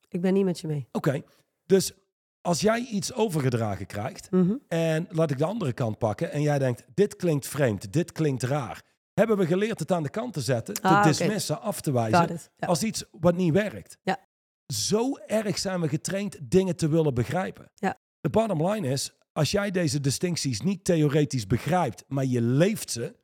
[0.07, 0.87] ik ben niet met je mee.
[0.91, 1.21] Oké,
[1.65, 1.93] dus
[2.41, 4.55] als jij iets overgedragen krijgt Mhm.
[4.67, 8.43] en laat ik de andere kant pakken en jij denkt, dit klinkt vreemd, dit klinkt
[8.43, 8.83] raar.
[9.13, 12.29] Hebben we geleerd het aan de kant te zetten, te Ah, dismissen, af te wijzen
[12.29, 12.49] it.
[12.55, 12.67] Ja.
[12.67, 13.97] als iets wat niet werkt.
[14.03, 14.19] Ja.
[14.67, 17.71] Zo erg zijn we getraind dingen te willen begrijpen.
[17.75, 17.99] Ja.
[18.19, 23.15] De bottom line is, als jij deze distincties niet theoretisch begrijpt, maar je leeft ze,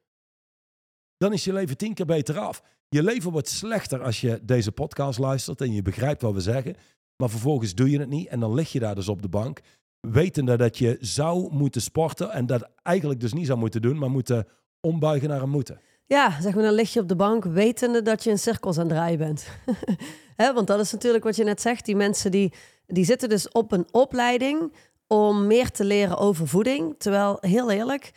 [1.17, 2.63] dan is je leven tien keer beter af.
[2.89, 6.75] Je leven wordt slechter als je deze podcast luistert en je begrijpt wat we zeggen.
[7.17, 9.59] Maar vervolgens doe je het niet en dan lig je daar dus op de bank.
[9.99, 14.11] Wetende dat je zou moeten sporten en dat eigenlijk dus niet zou moeten doen, maar
[14.11, 14.47] moeten
[14.79, 15.79] ombuigen naar een moeten.
[16.05, 18.85] Ja, zeg maar, dan lig je op de bank wetende dat je in cirkels aan
[18.85, 19.47] het draaien bent.
[20.41, 21.85] Hè, want dat is natuurlijk wat je net zegt.
[21.85, 22.53] Die mensen die,
[22.87, 24.71] die zitten dus op een opleiding
[25.07, 26.95] om meer te leren over voeding.
[26.97, 28.11] Terwijl, heel eerlijk,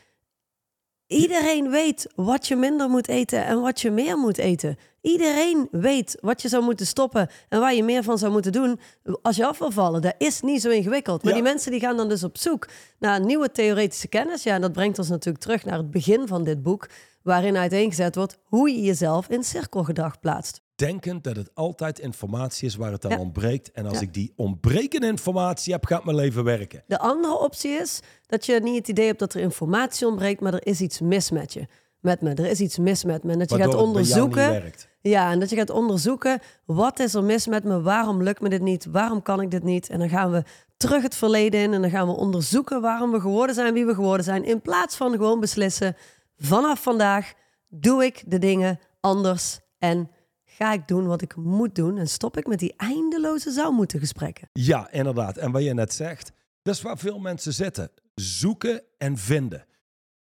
[1.06, 4.76] iedereen weet wat je minder moet eten en wat je meer moet eten.
[5.00, 8.80] Iedereen weet wat je zou moeten stoppen en waar je meer van zou moeten doen
[9.22, 10.02] als je af wil vallen.
[10.02, 11.22] Dat is niet zo ingewikkeld.
[11.22, 11.38] Maar Ja.
[11.38, 14.42] die mensen die gaan dan dus op zoek naar nieuwe theoretische kennis.
[14.42, 16.88] Ja, en dat brengt ons natuurlijk terug naar het begin van dit boek,
[17.22, 20.60] waarin uiteengezet wordt hoe je jezelf in cirkelgedrag plaatst.
[20.78, 23.18] Denkend dat het altijd informatie is waar het aan Ja.
[23.18, 23.70] ontbreekt.
[23.72, 24.00] En als Ja.
[24.00, 26.82] ik die ontbrekende informatie heb, gaat mijn leven werken.
[26.86, 30.54] De andere optie is dat je niet het idee hebt dat er informatie ontbreekt, maar
[30.54, 31.66] er is iets mis met je.
[32.00, 32.34] Met me.
[32.34, 33.32] Er is iets mis met me.
[33.32, 34.72] En dat je gaat onderzoeken.
[35.00, 37.80] Ja, en dat je gaat onderzoeken, wat is er mis met me?
[37.80, 38.86] Waarom lukt me dit niet?
[38.86, 39.88] Waarom kan ik dit niet?
[39.88, 40.42] En dan gaan we
[40.76, 43.94] terug het verleden in en dan gaan we onderzoeken waarom we geworden zijn wie we
[43.94, 44.44] geworden zijn.
[44.44, 45.96] In plaats van gewoon beslissen,
[46.36, 47.32] vanaf vandaag
[47.68, 50.10] doe ik de dingen anders en
[50.58, 51.98] ga ik doen wat ik moet doen.
[51.98, 54.48] En stop ik met die eindeloze zou moeten gesprekken.
[54.52, 55.36] Ja, inderdaad.
[55.36, 57.90] En wat je net zegt, dat is waar veel mensen zitten.
[58.14, 59.66] Zoeken en vinden.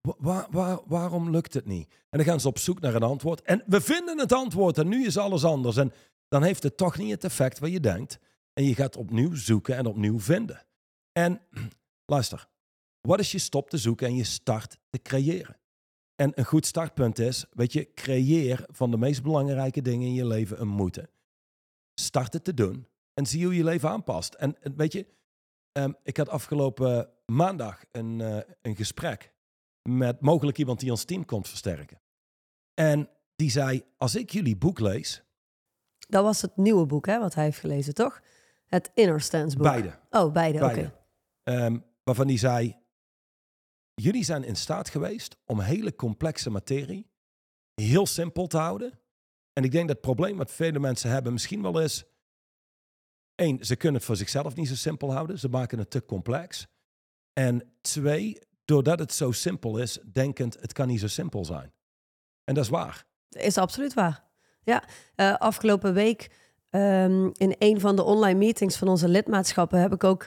[0.01, 1.89] Wa- waar- waar- waarom lukt het niet?
[2.11, 3.43] En dan gaan ze op zoek naar een antwoord.
[3.43, 5.77] En we vinden het antwoord en nu is alles anders.
[5.77, 5.93] En
[6.29, 8.19] dan heeft het toch niet het effect wat je denkt.
[8.53, 10.67] En je gaat opnieuw zoeken en opnieuw vinden.
[11.13, 11.41] En
[12.13, 12.49] luister,
[13.01, 15.57] wat als je stopt te zoeken en je start te creëren?
[16.17, 20.27] En een goed startpunt is, weet je, creëer van de meest belangrijke dingen in je
[20.27, 21.09] leven een moeten.
[21.95, 24.35] Start het te doen en zie hoe je leven aanpast.
[24.35, 25.07] En weet je,
[25.73, 29.33] ehm, ik had afgelopen maandag een, eh, een gesprek
[29.83, 32.01] met mogelijk iemand die ons team komt versterken.
[32.75, 35.25] En die zei, als ik jullie boek lees,
[36.09, 38.21] Dat was het nieuwe boek hè, wat hij heeft gelezen, toch?
[38.67, 39.67] Het Inner Stance boek.
[39.67, 40.67] beide, Oh, beide, oké.
[40.67, 40.93] beide
[41.43, 42.77] ehm, waarvan die zei,
[44.03, 47.11] jullie zijn in staat geweest om hele complexe materie
[47.75, 49.01] heel simpel te houden.
[49.53, 52.05] En ik denk dat het probleem wat vele mensen hebben misschien wel is,
[53.35, 55.39] één, ze kunnen het voor zichzelf niet zo simpel houden.
[55.39, 56.67] Ze maken het te complex.
[57.33, 61.73] En twee, doordat het zo simpel is, denkend, het kan niet zo simpel zijn.
[62.45, 63.05] En dat is waar.
[63.29, 64.25] Is absoluut waar.
[64.63, 66.31] Ja, eh, afgelopen week
[66.71, 70.27] ehm, in een van de online meetings van onze lidmaatschappen heb ik ook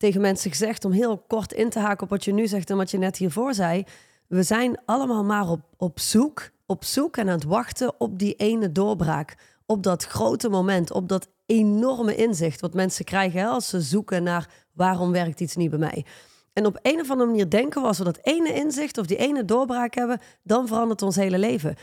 [0.00, 2.76] tegen mensen gezegd om heel kort in te haken op wat je nu zegt en
[2.76, 3.84] wat je net hiervoor zei.
[4.26, 8.34] We zijn allemaal maar op, op zoek, op zoek en aan het wachten op die
[8.34, 9.36] ene doorbraak.
[9.66, 14.48] Op dat grote moment, op dat enorme inzicht wat mensen krijgen als ze zoeken naar
[14.72, 16.04] waarom werkt iets niet bij mij.
[16.52, 19.16] En op een of andere manier denken we als we dat ene inzicht of die
[19.16, 21.76] ene doorbraak hebben, dan verandert ons hele leven.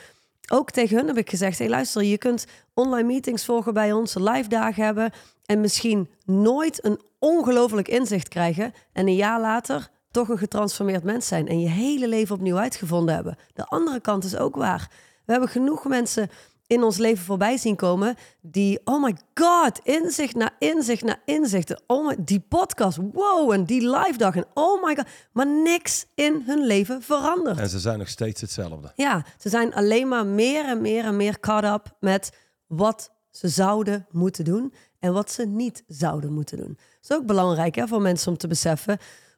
[0.52, 4.16] Ook tegen hun heb ik gezegd: hey, luister, je kunt online meetings volgen bij ons,
[4.16, 5.12] live dagen hebben
[5.46, 11.28] en misschien nooit een ongelooflijk inzicht krijgen en een jaar later toch een getransformeerd mens
[11.28, 13.38] zijn en je hele leven opnieuw uitgevonden hebben.
[13.54, 14.90] De andere kant is ook waar.
[15.26, 16.30] We hebben genoeg mensen
[16.68, 18.16] in ons leven voorbij zien komen.
[18.42, 21.82] Die, oh my god, inzicht na inzicht na inzicht.
[21.88, 24.36] Oh my, die podcast, wow, en die live dag.
[24.36, 27.60] En oh my god, maar niks in hun leven verandert.
[27.60, 28.92] En ze zijn nog steeds hetzelfde.
[28.96, 32.32] Ja, ze zijn alleen maar meer en meer en meer caught up met
[32.68, 36.78] wat ze zouden moeten doen en wat ze niet zouden moeten doen.
[36.78, 38.98] Dat is ook belangrijk hè, voor mensen om te beseffen.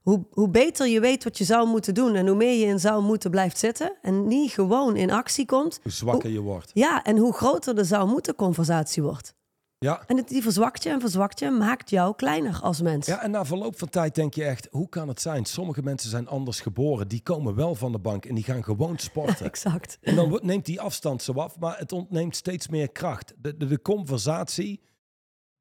[0.10, 2.80] Hoe, hoe beter je weet wat je zou moeten doen en hoe meer je in
[2.80, 5.80] zou moeten blijft zitten en niet gewoon in actie komt.
[5.84, 6.72] Hoe zwakker je wordt.
[6.74, 9.34] Ja, en hoe groter de zou moeten conversatie wordt.
[9.78, 10.04] Ja.
[10.08, 13.06] En het, die verzwakt je en verzwakt je, maakt jou kleiner als mens.
[13.06, 15.45] ja, en na verloop van tijd denk je echt, hoe kan het zijn?
[15.45, 17.08] Sommige mensen zijn anders geboren.
[17.08, 19.45] Die komen wel van de bank en die gaan gewoon sporten.
[19.45, 19.98] Exact.
[20.02, 23.34] En dan neemt die afstand zo af, maar het ontneemt steeds meer kracht.
[23.38, 24.82] De, de, de conversatie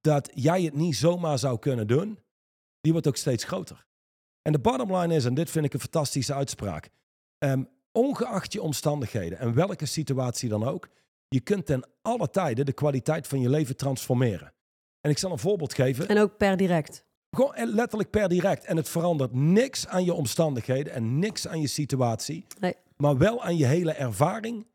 [0.00, 2.18] dat jij het niet zomaar zou kunnen doen,
[2.80, 3.86] die wordt ook steeds groter.
[4.42, 6.88] En de bottom line is, en dit vind ik een fantastische uitspraak,
[7.38, 10.88] ehm, ongeacht je omstandigheden en welke situatie dan ook,
[11.28, 14.52] je kunt ten alle tijden de kwaliteit van je leven transformeren.
[15.00, 16.08] En ik zal een voorbeeld geven.
[16.08, 17.04] En ook per direct.
[17.30, 18.64] Gewoon eh, letterlijk per direct.
[18.64, 22.46] En het verandert niks aan je omstandigheden en niks aan je situatie.
[22.60, 22.74] Nee.
[22.96, 24.66] Maar wel aan je hele ervaring.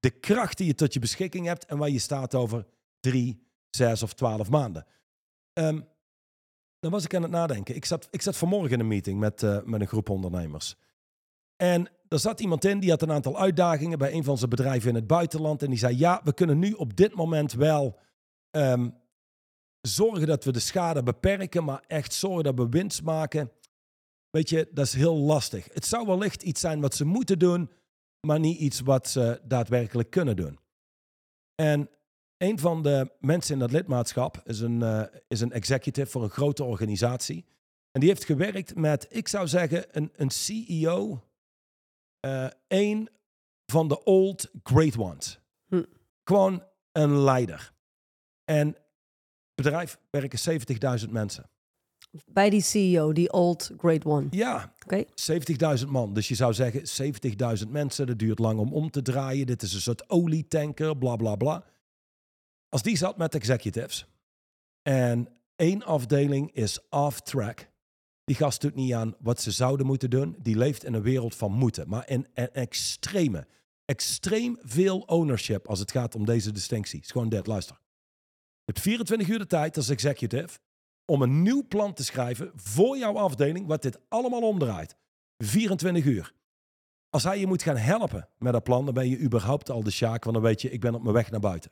[0.00, 2.66] De kracht die je tot je beschikking hebt en waar je staat over
[3.00, 4.86] drie, zes of twaalf maanden.
[5.52, 5.80] Ehm,
[6.80, 7.74] dan was ik aan het nadenken.
[7.74, 10.76] Ik zat, ik zat vanmorgen in een meeting met, eh, met een groep ondernemers.
[11.56, 14.88] En er zat iemand in die had een aantal uitdagingen bij een van zijn bedrijven
[14.88, 15.62] in het buitenland.
[15.62, 17.98] En die zei: Ja, we kunnen nu op dit moment wel
[18.50, 18.90] ehm,
[19.80, 23.52] zorgen dat we de schade beperken, maar echt zorgen dat we winst maken.
[24.30, 25.68] Weet je, dat is heel lastig.
[25.72, 27.70] Het zou wellicht iets zijn wat ze moeten doen,
[28.26, 30.58] maar niet iets wat ze daadwerkelijk kunnen doen.
[31.54, 31.90] En
[32.38, 36.30] een van de mensen in dat lidmaatschap is een, eh, is een executive voor een
[36.30, 37.44] grote organisatie.
[37.90, 41.22] En die heeft gewerkt met, ik zou zeggen, een, een CEO.
[42.20, 43.08] eh een
[43.66, 45.40] van de old great ones.
[45.68, 45.82] Hm.
[46.24, 47.72] Gewoon een leider.
[48.44, 48.76] En het
[49.54, 50.38] bedrijf werken
[51.06, 51.50] 70.000 mensen.
[52.26, 54.26] Bij die CEO, die old great one.
[54.30, 55.04] Ja, Oké.
[55.82, 56.14] 70.000 man.
[56.14, 56.82] Dus je zou zeggen
[57.64, 58.06] 70.000 mensen.
[58.06, 59.46] Dat duurt lang om om te draaien.
[59.46, 61.64] Dit is een soort olietanker, bla bla bla.
[62.68, 64.06] Als die zat met executives
[64.82, 67.70] en één afdeling is off track.
[68.24, 70.36] Die gast doet niet aan wat ze zouden moeten doen.
[70.38, 71.88] Die leeft in een wereld van moeten.
[71.88, 73.46] Maar in een extreme,
[73.84, 77.00] extreem veel ownership als het gaat om deze distinctie.
[77.00, 77.76] Is gewoon dit, luister.
[78.64, 80.58] Je hebt 24 uur de tijd als executive
[81.04, 84.96] om een nieuw plan te schrijven voor jouw afdeling, wat dit allemaal omdraait.
[85.38, 86.32] 24 uur.
[87.10, 89.90] Als hij je moet gaan helpen met dat plan, dan ben je überhaupt al de
[89.90, 91.70] sjaak, want dan weet je, ik ben op mijn weg naar buiten.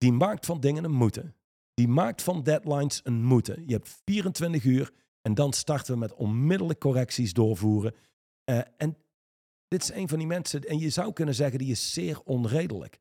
[0.00, 1.34] Die maakt van dingen een moeten.
[1.74, 3.62] Die maakt van deadlines een moeten.
[3.66, 7.94] Je hebt 24 uur en dan starten we met onmiddellijk correcties doorvoeren.
[8.44, 8.96] Eh, en
[9.68, 13.00] dit is een van die mensen, en je zou kunnen zeggen, die is zeer onredelijk.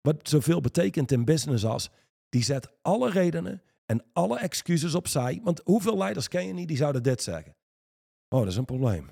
[0.00, 1.90] Wat zoveel betekent in business als,
[2.28, 5.40] die zet alle redenen en alle excuses opzij.
[5.42, 7.56] Want hoeveel leiders ken je niet die zouden dit zeggen?
[8.28, 9.10] Oh, dat is een probleem.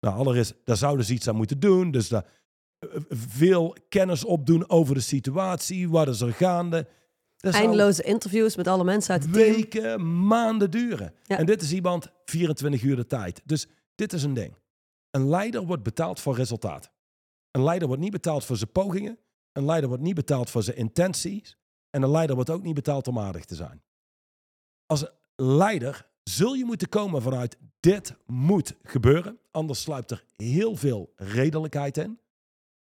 [0.00, 1.90] Nou, allereerst, daar zouden ze iets aan moeten doen.
[1.90, 2.26] Dus daar,
[3.08, 5.88] veel kennis opdoen over de situatie.
[5.88, 6.86] Wat is er gaande?
[7.36, 9.52] Dat Eindeloze interviews met alle mensen uit het team.
[9.54, 11.14] weken, maanden duren.
[11.22, 11.38] Ja.
[11.38, 13.42] En dit is iemand 24 uur de tijd.
[13.44, 14.54] Dus dit is een ding.
[15.10, 16.90] Een leider wordt betaald voor resultaat.
[17.50, 19.18] Een leider wordt niet betaald voor zijn pogingen.
[19.52, 21.56] Een leider wordt niet betaald voor zijn intenties.
[21.90, 23.82] En een leider wordt ook niet betaald om aardig te zijn.
[24.86, 29.38] Als leider zul je moeten komen vanuit dit moet gebeuren.
[29.50, 32.18] Anders sluipt er heel veel redelijkheid in.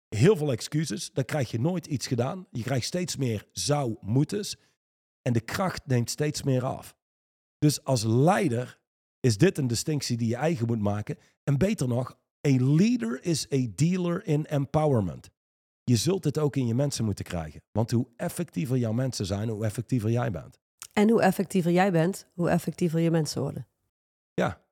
[0.09, 1.11] Heel veel excuses.
[1.13, 2.47] Dan krijg je nooit iets gedaan.
[2.51, 4.57] Je krijgt steeds meer zou moetens.
[5.23, 6.97] En de kracht neemt steeds meer af.
[7.59, 8.81] Dus als leider
[9.21, 11.19] is dit een distinctie die je eigen moet maken.
[11.45, 15.31] En beter nog, a leader is a dealer in empowerment.
[15.85, 17.63] Je zult dit ook in je mensen moeten krijgen.
[17.73, 20.59] Want hoe effectiever jouw mensen zijn, hoe effectiever jij bent.
[20.93, 23.67] En hoe effectiever jij bent, hoe effectiever je mensen worden.
[24.35, 24.63] Ja,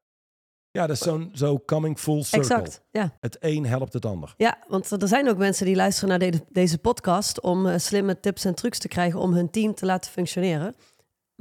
[0.77, 2.39] ja dat is zo'n zo coming full circle.
[2.57, 3.17] Exact, ja.
[3.21, 4.35] Het een helpt het ander.
[4.37, 8.21] Ja, want er zijn ook mensen die luisteren naar de- deze podcast om eh, slimme
[8.21, 10.75] tips en trucs te krijgen om hun team te laten functioneren.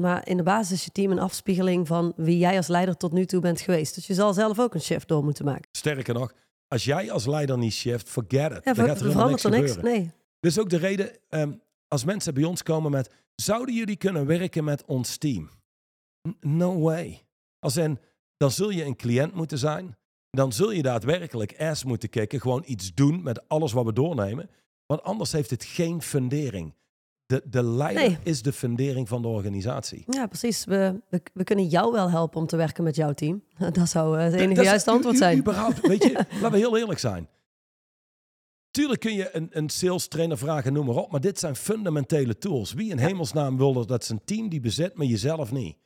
[0.01, 3.11] Maar in de basis is je team een afspiegeling van wie jij als leider tot
[3.11, 3.95] nu toe bent geweest.
[3.95, 5.67] Dus je zal zelf ook een shift door moeten maken.
[5.71, 6.33] Sterker nog,
[6.67, 8.61] als jij als leider niet shift, forget it.
[8.63, 9.71] Ja, Dan gaat er verandert er niks.
[9.71, 9.99] gebeuren.
[10.01, 10.11] Nee.
[10.39, 11.51] Is ook de reden, ehm,
[11.87, 13.09] als mensen bij ons komen met...
[13.35, 15.49] Zouden jullie kunnen werken met ons team?
[16.39, 17.21] No way.
[17.59, 17.99] Als in,
[18.37, 19.97] dan zul je een cliënt moeten zijn.
[20.29, 22.41] Dan zul je daadwerkelijk ass moeten kicken.
[22.41, 24.49] Gewoon iets doen met alles wat we doornemen.
[24.85, 26.73] Want anders heeft het geen fundering.
[27.25, 28.17] De, de leider Nee.
[28.23, 30.03] is de fundering van de organisatie.
[30.07, 30.65] Ja, precies.
[30.65, 33.43] We, we, we kunnen jou wel helpen om te werken met jouw team.
[33.73, 35.37] Dat zou eh, het enige Dat juiste antwoord u- zijn.
[35.37, 37.29] Überhaupt, weet je, laten we heel eerlijk zijn.
[38.71, 41.11] tuurlijk kun je een, een sales trainer vragen, noem maar op.
[41.11, 42.73] Maar dit zijn fundamentele tools.
[42.73, 44.09] Wie in hemelsnaam wil dat?
[44.09, 45.77] Een team die bezet, maar jezelf niet.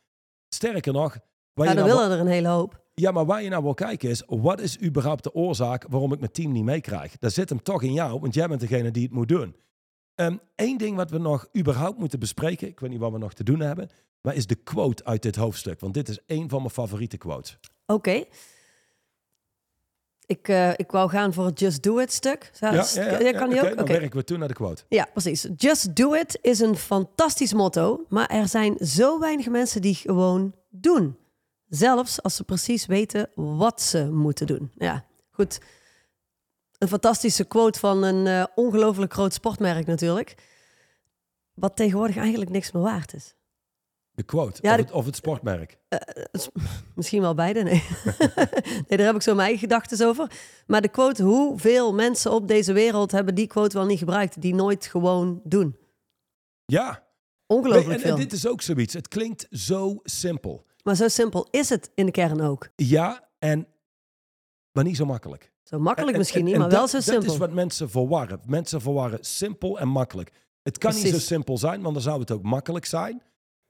[0.56, 1.18] Sterker nog...
[1.60, 2.80] Waar Ja, dan nou willen er een hele hoop.
[2.94, 6.20] ja, maar waar je naar wil kijken is, wat is überhaupt de oorzaak waarom ik
[6.20, 7.18] mijn team niet meekrijg?
[7.20, 9.56] Daar zit hem toch in jou, want jij bent degene die het moet doen.
[10.56, 13.44] Eén ding wat we nog überhaupt moeten bespreken, ik weet niet wat we nog te
[13.44, 13.90] doen hebben,
[14.22, 15.80] maar is de quote uit dit hoofdstuk.
[15.80, 17.58] Want dit is één van mijn favoriete quotes.
[17.86, 18.24] Oké.
[20.26, 22.50] Ik, eh, ik wou gaan voor het Just Do It stuk.
[22.54, 23.78] Zou- ja, kan die ook?
[23.78, 24.84] Dan werken we toe naar de quote.
[24.90, 25.48] Ja, precies.
[25.56, 30.54] Just do it is een fantastisch motto, maar er zijn zo weinig mensen die gewoon
[30.70, 31.18] doen.
[31.70, 34.72] Zelfs als ze precies weten wat ze moeten doen.
[34.78, 35.60] Ja, goed.
[36.78, 40.36] Een fantastische quote van een eh, ongelooflijk groot sportmerk natuurlijk.
[41.54, 43.36] Wat tegenwoordig eigenlijk niks meer waard is.
[44.12, 45.78] De quote, Ja, of, de- het, of het sportmerk.
[46.96, 47.84] Misschien wel beide, nee.
[48.88, 50.32] nee, daar heb ik zo mijn eigen gedachten over.
[50.68, 54.54] Maar de quote, hoeveel mensen op deze wereld hebben die quote wel niet gebruikt, die
[54.56, 55.78] nooit gewoon doen?
[56.66, 57.08] Ja,
[57.48, 58.16] Ongelooflijk en, en veel.
[58.16, 58.94] dit is ook zoiets.
[58.94, 60.66] Het klinkt zo simpel.
[60.90, 62.70] Maar zo simpel is het in de kern ook.
[62.76, 63.68] Ja, en,
[64.72, 65.52] maar niet zo makkelijk.
[65.64, 67.24] Zo makkelijk En- misschien en- niet, en maar wel zo simpel.
[67.24, 68.40] Dat is wat mensen verwarren.
[68.46, 70.32] Mensen verwarren simpel en makkelijk.
[70.64, 73.22] Het kan niet zo simpel zijn, want dan zou het ook makkelijk zijn.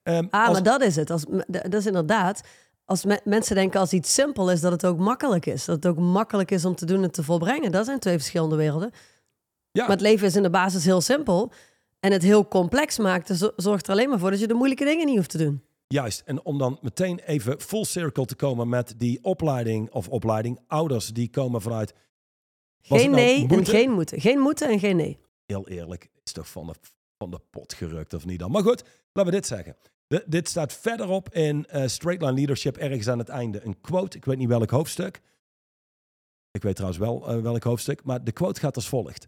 [0.03, 1.09] Ehm, Ah, als- maar dat is het.
[1.09, 2.41] Als, dat is inderdaad.
[2.85, 5.65] Als me- mensen denken als iets simpel is, dat het ook makkelijk is.
[5.65, 7.71] Dat het ook makkelijk is om te doen en te volbrengen.
[7.71, 8.91] Dat zijn twee verschillende werelden.
[9.71, 11.51] ja, Maar het leven is in de basis heel simpel.
[11.99, 14.85] En het heel complex maakt, zo- zorgt er alleen maar voor dat je de moeilijke
[14.85, 15.63] dingen niet hoeft te doen.
[15.93, 16.21] Juist.
[16.25, 20.59] En om dan meteen even full circle te komen met die opleiding of opleiding.
[20.67, 21.93] Ouders die komen vanuit,
[22.81, 24.21] Geen nou nee en geen moeten.
[24.21, 25.19] Geen moeten en geen nee.
[25.45, 26.73] heel eerlijk, is toch van de,
[27.17, 28.51] van de pot gerukt of niet dan.
[28.51, 29.75] Maar goed, laten we dit zeggen.
[30.07, 33.65] De- dit staat verderop in eh Straight Line Leadership, ergens aan het einde.
[33.65, 35.21] Een quote, ik weet niet welk hoofdstuk.
[36.51, 39.27] Ik weet trouwens wel eh, welk hoofdstuk, maar de quote gaat als volgt.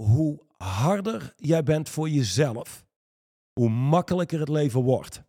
[0.00, 2.84] Hoe harder jij bent voor jezelf,
[3.52, 5.22] hoe makkelijker het leven wordt.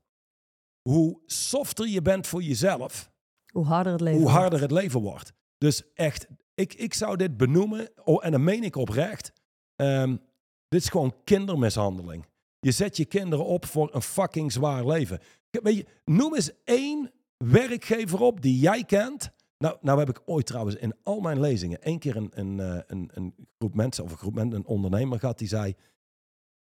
[0.87, 3.11] Hoe softer je bent voor jezelf,
[3.53, 4.41] Hoe harder het leven hoe wordt.
[4.41, 5.33] harder het leven wordt.
[5.57, 9.31] Dus echt, ik, ik zou dit benoemen, oh, en dan meen ik oprecht.
[9.75, 10.15] ehm,
[10.67, 12.25] dit is gewoon kindermishandeling.
[12.59, 15.19] Je zet je kinderen op voor een fucking zwaar leven.
[15.49, 19.29] Weet je, noem eens één werkgever op die jij kent.
[19.57, 22.79] Nou, nou heb ik ooit trouwens in al mijn lezingen één keer een, een, eh,
[22.87, 25.75] een, een groep mensen, of een groep mensen, een ondernemer gehad die zei: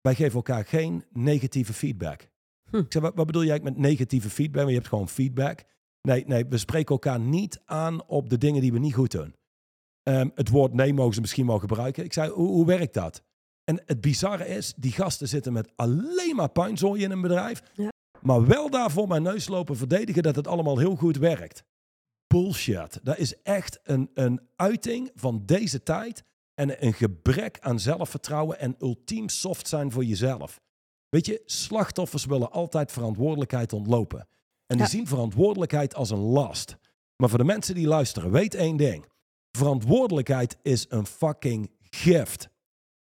[0.02, 2.32] Wij geven elkaar geen negatieve feedback.
[2.74, 2.80] Hm.
[2.80, 4.62] Ik zei: wat, wat bedoel jij met negatieve feedback?
[4.62, 5.64] Want je hebt gewoon feedback.
[6.02, 9.36] Nee, nee, we spreken elkaar niet aan op de dingen die we niet goed doen.
[10.04, 12.04] Ehm, het woord nee mogen ze misschien wel gebruiken.
[12.04, 13.24] Ik zei, hoe, hoe werkt dat?
[13.64, 17.62] En het bizarre is, die gasten zitten met alleen maar puinzooi in een bedrijf.
[17.74, 17.90] Ja.
[18.22, 21.64] Maar wel daar voor mijn neus lopen verdedigen dat het allemaal heel goed werkt.
[22.28, 23.00] Bullshit.
[23.04, 26.24] Dat is echt een, een uiting van deze tijd.
[26.54, 30.62] En een gebrek aan zelfvertrouwen en ultiem soft zijn voor jezelf.
[31.14, 34.20] Weet je, slachtoffers willen altijd verantwoordelijkheid ontlopen.
[34.66, 34.86] En die Ja.
[34.92, 36.78] zien verantwoordelijkheid als een last.
[37.16, 39.06] Maar voor de mensen die luisteren, weet één ding.
[39.52, 42.50] Verantwoordelijkheid is een fucking gift.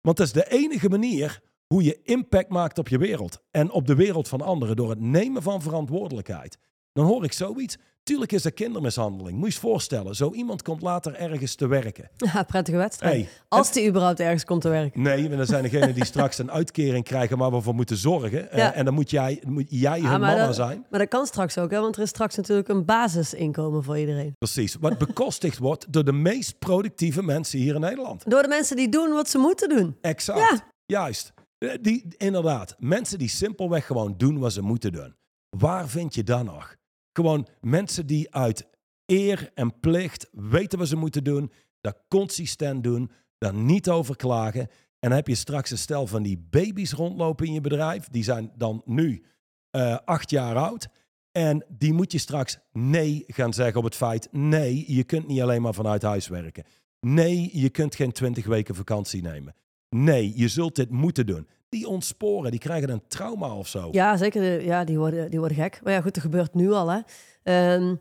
[0.01, 3.41] Want dat is de enige manier hoe je impact maakt op je wereld.
[3.51, 6.57] En op de wereld van anderen door het nemen van verantwoordelijkheid.
[6.93, 7.77] Dan hoor ik zoiets.
[8.03, 9.37] Tuurlijk is dat kindermishandeling.
[9.37, 10.15] Moet je je voorstellen.
[10.15, 12.09] Zo iemand komt later ergens te werken.
[12.33, 13.13] Ja, prettige wedstrijd.
[13.13, 15.01] Hey, Als die überhaupt ergens komt te werken.
[15.01, 18.51] Nee, maar dan zijn degenen die straks een uitkering krijgen waar we voor moeten zorgen.
[18.51, 18.73] Eh, Ja.
[18.73, 20.85] en dan moet jij, moet jij hun Ah, mama dat- zijn.
[20.89, 21.79] Maar dat kan straks ook, hè?
[21.79, 24.33] want er is straks natuurlijk een basisinkomen voor iedereen.
[24.37, 24.75] Precies.
[24.75, 28.29] Wat bekostigd wordt door de meest productieve mensen hier in Nederland.
[28.29, 29.97] Door de mensen die doen wat ze moeten doen.
[30.01, 30.39] Exact.
[30.39, 30.59] Ja.
[30.85, 31.33] Juist.
[31.57, 32.75] Eh, Die, inderdaad.
[32.79, 35.15] Mensen die simpelweg gewoon doen wat ze moeten doen.
[35.57, 36.75] Waar vind je dan nog?
[37.13, 38.67] Gewoon mensen die uit
[39.05, 41.51] eer en plicht weten wat ze moeten doen.
[41.81, 43.11] Dat consistent doen.
[43.37, 44.61] Daar niet over klagen.
[44.99, 48.07] En dan heb je straks een stel van die baby's rondlopen in je bedrijf.
[48.07, 49.23] Die zijn dan nu
[49.69, 50.87] eh, acht jaar oud.
[51.31, 54.27] En die moet je straks nee gaan zeggen op het feit...
[54.31, 56.63] nee, je kunt niet alleen maar vanuit huis werken.
[56.99, 59.55] Nee, je kunt geen twintig weken vakantie nemen.
[59.89, 61.47] Nee, je zult dit moeten doen.
[61.71, 63.87] Die ontsporen, die krijgen een trauma of zo.
[63.91, 64.41] Ja, zeker.
[64.41, 65.79] de- Ja, die worden, die worden gek.
[65.83, 66.87] Maar ja, goed, dat gebeurt nu al.
[66.89, 66.99] Hè.
[67.43, 67.95] Ehm,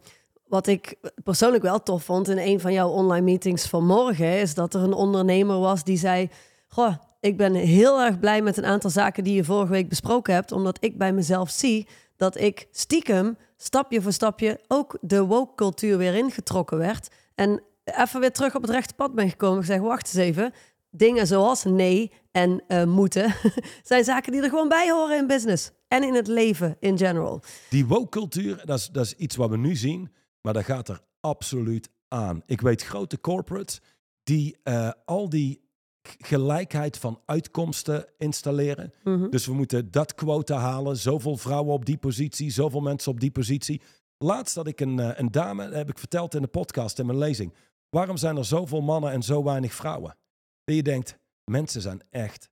[0.46, 4.40] wat ik persoonlijk wel tof vond in een van jouw online meetings van morgen...
[4.40, 6.28] is dat er een ondernemer was die zei...
[6.68, 10.34] Goh, ik ben heel erg blij met een aantal zaken die je vorige week besproken
[10.34, 10.52] hebt...
[10.52, 14.60] omdat ik bij mezelf zie dat ik stiekem, stapje voor stapje...
[14.68, 17.08] ook de woke-cultuur weer ingetrokken werd...
[17.34, 19.60] en even weer terug op het rechte pad ben gekomen.
[19.60, 20.52] Ik zeg, wacht eens even...
[20.92, 23.34] Dingen zoals nee en eh, moeten
[23.82, 27.42] zijn zaken die er gewoon bij horen in business en in het leven in general.
[27.70, 31.00] Die woke-cultuur, dat is, dat is iets wat we nu zien, maar dat gaat er
[31.20, 32.42] absoluut aan.
[32.46, 33.80] Ik weet grote corporates
[34.22, 35.68] die eh, al die
[36.02, 38.92] gelijkheid van uitkomsten installeren.
[39.04, 39.30] Mhm.
[39.30, 40.96] Dus we moeten dat quota halen.
[40.96, 43.80] Zoveel vrouwen op die positie, zoveel mensen op die positie.
[44.18, 47.06] Laatst had ik een, eh, een dame, dat heb ik verteld in de podcast, in
[47.06, 47.54] mijn lezing.
[47.90, 50.16] Waarom zijn er zoveel mannen en zo weinig vrouwen?
[50.64, 51.18] Dat je denkt,
[51.50, 52.50] mensen zijn echt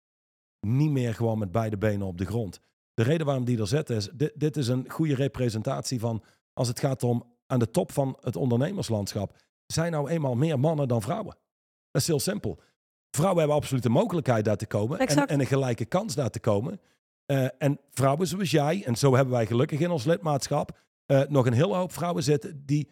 [0.61, 2.61] niet meer gewoon met beide benen op de grond.
[2.95, 6.69] De reden waarom die er zetten is, dit, dit is een goede representatie van, als
[6.69, 9.37] het gaat om aan de top van het ondernemerslandschap,
[9.67, 11.37] zijn nou eenmaal meer mannen dan vrouwen.
[11.91, 12.61] Dat is heel simpel.
[13.11, 16.41] Vrouwen hebben absoluut de mogelijkheid daar te komen en, en een gelijke kans daar te
[16.41, 16.81] komen.
[17.27, 21.47] Eh, en vrouwen zoals jij, en zo hebben wij gelukkig in ons lidmaatschap, eh, nog
[21.47, 22.91] een hele hoop vrouwen zitten die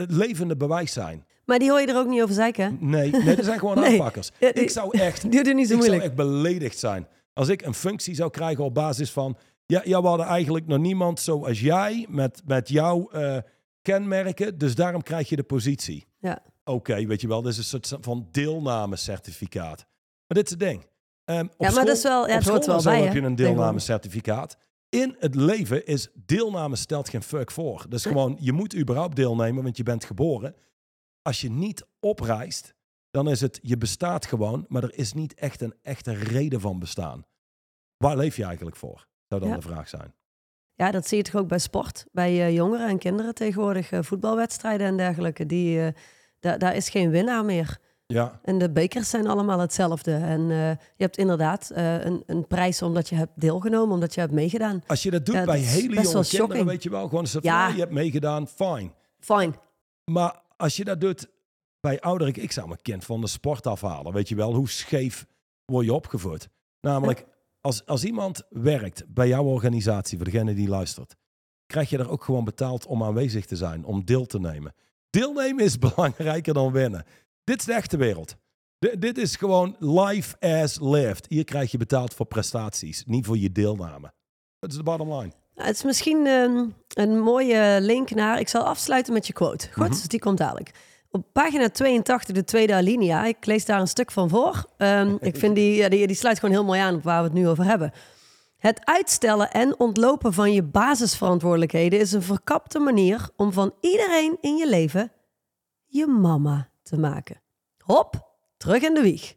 [0.00, 1.26] het levende bewijs zijn.
[1.44, 2.76] Maar die hoor je er ook niet over zeiken.
[2.80, 3.90] Nee, nee er zijn gewoon Nee.
[3.92, 4.30] aanpakkers.
[4.38, 7.62] Ja, die- Ik zou echt Die niet zo ik zou echt beledigd zijn als ik
[7.62, 9.36] een functie zou krijgen op basis van...
[9.66, 13.36] Ja, ja we hadden eigenlijk nog niemand zoals jij met, met jouw eh,
[13.82, 16.06] kenmerken, dus daarom krijg je de positie.
[16.18, 16.38] Ja.
[16.64, 19.86] Oké, weet je wel, dit is een soort van deelnamecertificaat.
[20.26, 20.86] Maar dit is het ding.
[21.24, 23.34] Ehm, op maar dat is wel- ja, het hoort school wel bij, heb je een
[23.34, 24.56] deelnamecertificaat.
[24.88, 27.86] In het leven is deelname stelt geen fuck voor.
[27.88, 30.54] Dus gewoon, je moet überhaupt deelnemen, want je bent geboren.
[31.22, 32.74] Als je niet opreist,
[33.10, 36.78] dan is het, je bestaat gewoon, maar er is niet echt een echte reden van
[36.78, 37.26] bestaan.
[37.96, 39.06] Waar leef je eigenlijk voor?
[39.28, 39.56] Zou dan Ja.
[39.56, 40.14] de vraag zijn.
[40.74, 42.06] Ja, dat zie je toch ook bij sport.
[42.12, 43.90] Bij eh, jongeren en kinderen tegenwoordig.
[43.90, 45.46] eh, voetbalwedstrijden en dergelijke.
[45.46, 45.80] Die,
[46.40, 47.78] eh, daar is geen winnaar meer.
[48.12, 50.14] Ja, En de bekers zijn allemaal hetzelfde.
[50.14, 54.20] En eh, je hebt inderdaad eh, een, een prijs omdat je hebt deelgenomen, omdat je
[54.20, 54.82] hebt meegedaan.
[54.86, 56.64] als je dat doet Ja, bij dat hele jonge kinderen, shocking.
[56.66, 57.58] weet je wel, gewoon een soort Ja.
[57.60, 58.90] van, "Ah, je hebt meegedaan, fine.
[59.18, 59.52] Fine.
[60.04, 61.28] Maar als je dat doet
[61.80, 64.12] bij ouderen, ik zou mijn kind van de sport afhalen.
[64.12, 65.26] Weet je wel, hoe scheef
[65.64, 66.48] word je opgevoed?
[66.80, 67.26] Namelijk,
[67.60, 71.16] als, als iemand werkt bij jouw organisatie, voor degene die luistert,
[71.66, 74.74] krijg je er ook gewoon betaald om aanwezig te zijn, om deel te nemen.
[75.10, 77.04] Deelnemen is belangrijker dan winnen.
[77.48, 78.36] Dit is de echte wereld.
[78.78, 81.26] D- dit is gewoon life as lived.
[81.28, 84.12] Hier krijg je betaald voor prestaties, niet voor je deelname.
[84.58, 85.32] Dat is de bottom line.
[85.54, 88.40] Nou, het is misschien ehm, een mooie link naar.
[88.40, 89.66] Ik zal afsluiten met je quote.
[89.66, 89.90] Goed, Mhm.
[89.90, 90.70] dus die komt dadelijk.
[91.10, 94.64] Op pagina 82, de tweede alinea, ik lees daar een stuk van voor.
[94.76, 97.38] Ehm, ik vind die, die, die sluit gewoon heel mooi aan op waar we het
[97.38, 97.92] nu over hebben.
[98.58, 104.56] Het uitstellen en ontlopen van je basisverantwoordelijkheden is een verkapte manier om van iedereen in
[104.56, 105.12] je leven
[105.86, 107.40] je mama te maken.
[107.78, 109.34] Hop, terug in de wieg.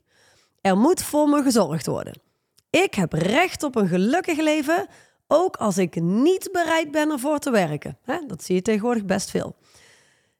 [0.62, 2.22] Er moet voor me gezorgd worden.
[2.70, 4.88] Ik heb recht op een gelukkig leven,
[5.28, 7.98] ook als ik niet bereid ben ervoor te werken.
[8.28, 9.56] Dat zie je tegenwoordig best veel.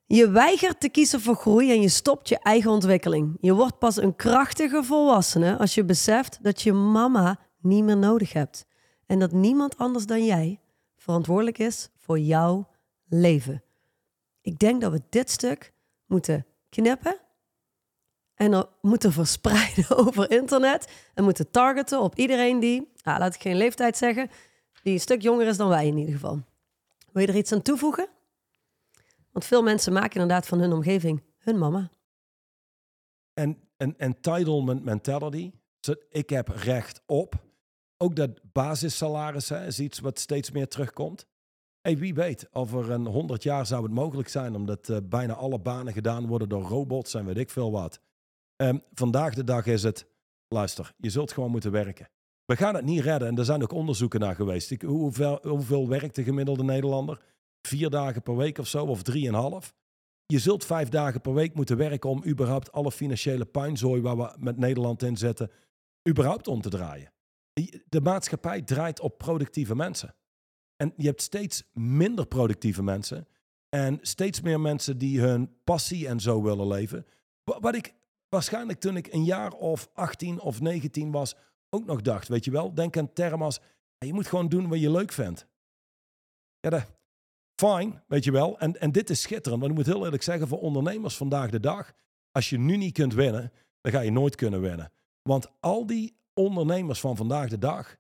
[0.06, 3.38] Je weigert te kiezen voor groei en je stopt je eigen ontwikkeling.
[3.40, 8.34] Je wordt pas een krachtige volwassene als je beseft dat je mama niet meer nodig
[8.34, 8.66] hebt.
[9.06, 10.60] En dat niemand anders dan jij
[10.98, 12.68] verantwoordelijk is voor jouw
[13.08, 13.64] leven.
[14.42, 15.74] Ik denk dat we dit stuk
[16.06, 17.20] moeten knippen
[18.34, 23.58] en moeten verspreiden over internet en moeten targeten op iedereen die, ah, laat ik geen
[23.58, 24.30] leeftijd zeggen,
[24.84, 26.44] die een stuk jonger is dan wij in ieder geval.
[27.12, 28.08] Wil je er iets aan toevoegen?
[29.32, 31.90] Want veel mensen maken inderdaad van hun omgeving hun mama.
[33.34, 35.52] En een entitlement mentality.
[36.10, 37.36] Ik heb recht op.
[37.98, 41.26] Ook dat basissalaris hè, is iets wat steeds meer terugkomt.
[41.82, 45.60] Hey, wie weet, over een honderd jaar zou het mogelijk zijn, omdat eh, bijna alle
[45.60, 48.02] banen gedaan worden door robots en weet ik veel wat.
[48.56, 50.08] Ehm, vandaag de dag is het,
[50.48, 52.10] luister, je zult gewoon moeten werken.
[52.46, 54.72] We gaan het niet redden en er zijn ook onderzoeken naar geweest.
[54.72, 57.22] Ik, hoeveel, hoeveel werkt de gemiddelde Nederlander?
[57.62, 59.74] Vier dagen per week of zo, of drieënhalf?
[60.26, 64.36] Je zult vijf dagen per week moeten werken om überhaupt alle financiële puinzooi waar we
[64.40, 65.52] met Nederland in zetten,
[66.10, 67.12] überhaupt om te draaien.
[67.90, 70.16] De maatschappij draait op productieve mensen.
[70.82, 73.28] En je hebt steeds minder productieve mensen.
[73.70, 77.06] En steeds meer mensen die hun passie en zo willen leven.
[77.44, 77.94] Wa- Wat ik
[78.30, 81.36] waarschijnlijk toen ik een jaar of 18 of 19 was,
[81.70, 82.28] ook nog dacht.
[82.28, 83.60] Weet je wel, denk aan termen als,
[83.98, 85.48] "Ja, je moet gewoon doen wat je leuk vindt.
[86.60, 86.92] Ja, dat,
[87.56, 88.60] fine, weet je wel.
[88.60, 89.62] En, en dit is schitterend.
[89.62, 91.92] Want ik moet heel eerlijk zeggen, voor ondernemers vandaag de dag,
[92.32, 93.52] als je nu niet kunt winnen,
[93.82, 94.92] dan ga je nooit kunnen winnen.
[95.22, 97.98] Want al die ondernemers van vandaag de dag,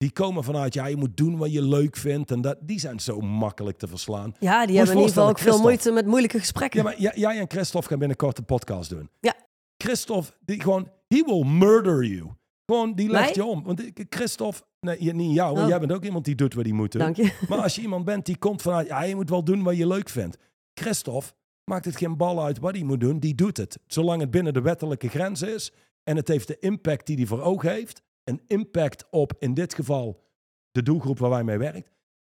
[0.00, 2.30] die komen vanuit, ja, je moet doen wat je leuk vindt.
[2.30, 4.34] En dat, die zijn zo makkelijk te verslaan.
[4.38, 6.78] Ja, die hebben in ieder geval ook veel moeite met moeilijke gesprekken.
[6.78, 9.10] Ja, maar jij en Christophe gaan binnenkort een podcast doen.
[9.20, 9.34] Ja.
[9.76, 12.28] Christophe, die gewoon, he will murder you.
[12.66, 13.62] Gewoon, die legt je om.
[13.62, 15.68] Want Christophe, nee, niet jou, want Oh.
[15.68, 17.00] jij bent ook iemand die doet wat hij moet doen.
[17.02, 17.32] Dank je.
[17.48, 19.86] Maar als je iemand bent die komt vanuit, ja, je moet wel doen wat je
[19.86, 20.36] leuk vindt.
[20.74, 21.32] Christophe
[21.64, 23.78] maakt het geen bal uit wat hij moet doen, die doet het.
[23.86, 25.72] Zolang het binnen de wettelijke grenzen is
[26.04, 29.74] en het heeft de impact die hij voor ogen heeft, een impact op, in dit
[29.74, 30.24] geval,
[30.72, 31.84] de doelgroep waar wij mee werken,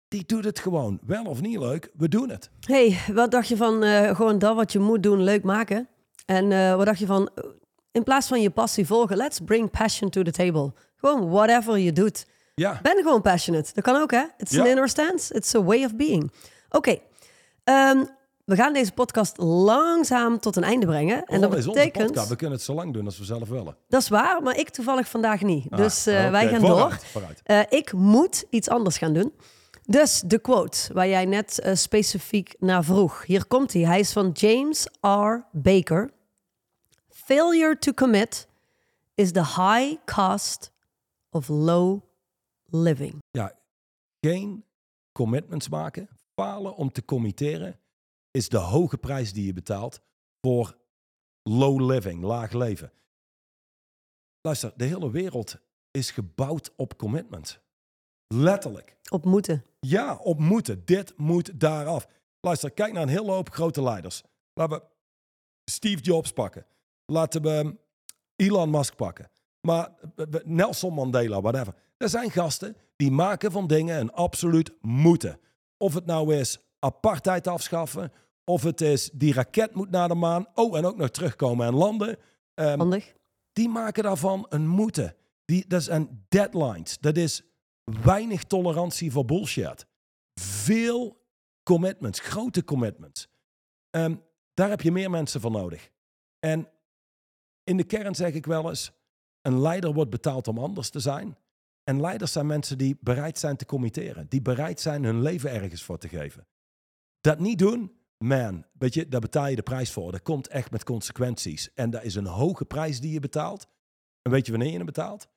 [0.08, 1.00] die doet het gewoon.
[1.06, 2.50] Wel of niet leuk, we doen het.
[2.60, 5.88] hey, wat dacht je van eh, gewoon dat wat je moet doen leuk maken?
[6.26, 7.44] En eh, wat dacht je van, eh,
[7.92, 10.74] in plaats van je passie volgen, let's bring passion to the table.
[10.96, 12.26] Gewoon whatever je doet.
[12.56, 13.72] Ja, Ben gewoon passionate.
[13.74, 14.24] Dat kan ook, hè?
[14.38, 15.34] It's an inner stance.
[15.34, 16.32] It's a way of being.
[16.70, 16.98] Oké.
[17.64, 18.04] ehm,
[18.46, 21.24] we gaan deze podcast langzaam tot een einde brengen.
[21.26, 22.08] En dat dat is onze betekent...
[22.08, 22.30] podcast.
[22.30, 23.78] We kunnen het zo lang doen als we zelf willen.
[23.88, 25.66] Dat is waar, maar ik toevallig vandaag niet.
[25.70, 27.00] Ah, dus eh, wij gaan vooruit, door.
[27.00, 27.42] vooruit.
[27.44, 29.34] Eh, ik moet iets anders gaan doen.
[29.86, 33.26] Dus de quote waar jij net eh, specifiek naar vroeg.
[33.26, 33.82] Hier komt hij.
[33.82, 35.46] Hij is van James R.
[35.52, 36.12] Baker.
[37.10, 38.48] Failure to commit
[39.16, 40.72] is the high cost
[41.30, 42.02] of low
[42.66, 43.16] living.
[43.32, 43.54] Ja,
[44.22, 44.66] geen
[45.12, 47.80] commitments maken, falen om te committeren,
[48.34, 50.02] is de hoge prijs die je betaalt
[50.42, 50.78] voor
[51.44, 52.92] low living, laag leven.
[54.42, 55.58] Luister, de hele wereld
[55.92, 57.62] is gebouwd op commitment.
[58.28, 58.98] Letterlijk.
[59.10, 59.66] Op moeten.
[59.80, 60.86] Ja, op moeten.
[60.86, 62.08] Dit moet daar af.
[62.40, 64.24] Luister, kijk naar een hele hoop grote leiders.
[64.54, 64.84] Laten we
[65.72, 66.66] Steve Jobs pakken.
[67.06, 67.78] Laten we
[68.36, 69.32] Elon Musk pakken.
[69.62, 69.94] Maar
[70.44, 71.76] Nelson Mandela, whatever.
[71.98, 75.40] Er zijn gasten die maken van dingen een absoluut moeten.
[75.78, 78.12] Of het nou is apartheid afschaffen.
[78.44, 80.48] Of het is die raket moet naar de maan.
[80.54, 82.18] Oh, en ook nog terugkomen en landen.
[82.54, 83.14] Ehm, Handig.
[83.54, 85.16] die maken daarvan een moeten.
[85.46, 87.00] Die, dat zijn deadlines.
[87.00, 87.42] Dat is
[87.84, 89.86] weinig tolerantie voor bullshit.
[90.40, 91.22] Veel
[91.64, 93.28] commitments, grote commitments.
[93.90, 94.16] Ehm,
[94.54, 95.92] daar heb je meer mensen voor nodig.
[96.40, 96.70] En
[97.64, 98.92] in de kern zeg ik wel eens,
[99.42, 101.38] een leider wordt betaald om anders te zijn.
[101.84, 104.26] En leiders zijn mensen die bereid zijn te committeren.
[104.30, 106.48] Die bereid zijn hun leven ergens voor te geven.
[107.24, 110.12] Dat niet doen, man, weet je, daar betaal je de prijs voor.
[110.12, 111.74] Dat komt echt met consequenties.
[111.74, 113.68] En dat is een hoge prijs die je betaalt.
[114.22, 115.28] En weet je wanneer je hem betaalt?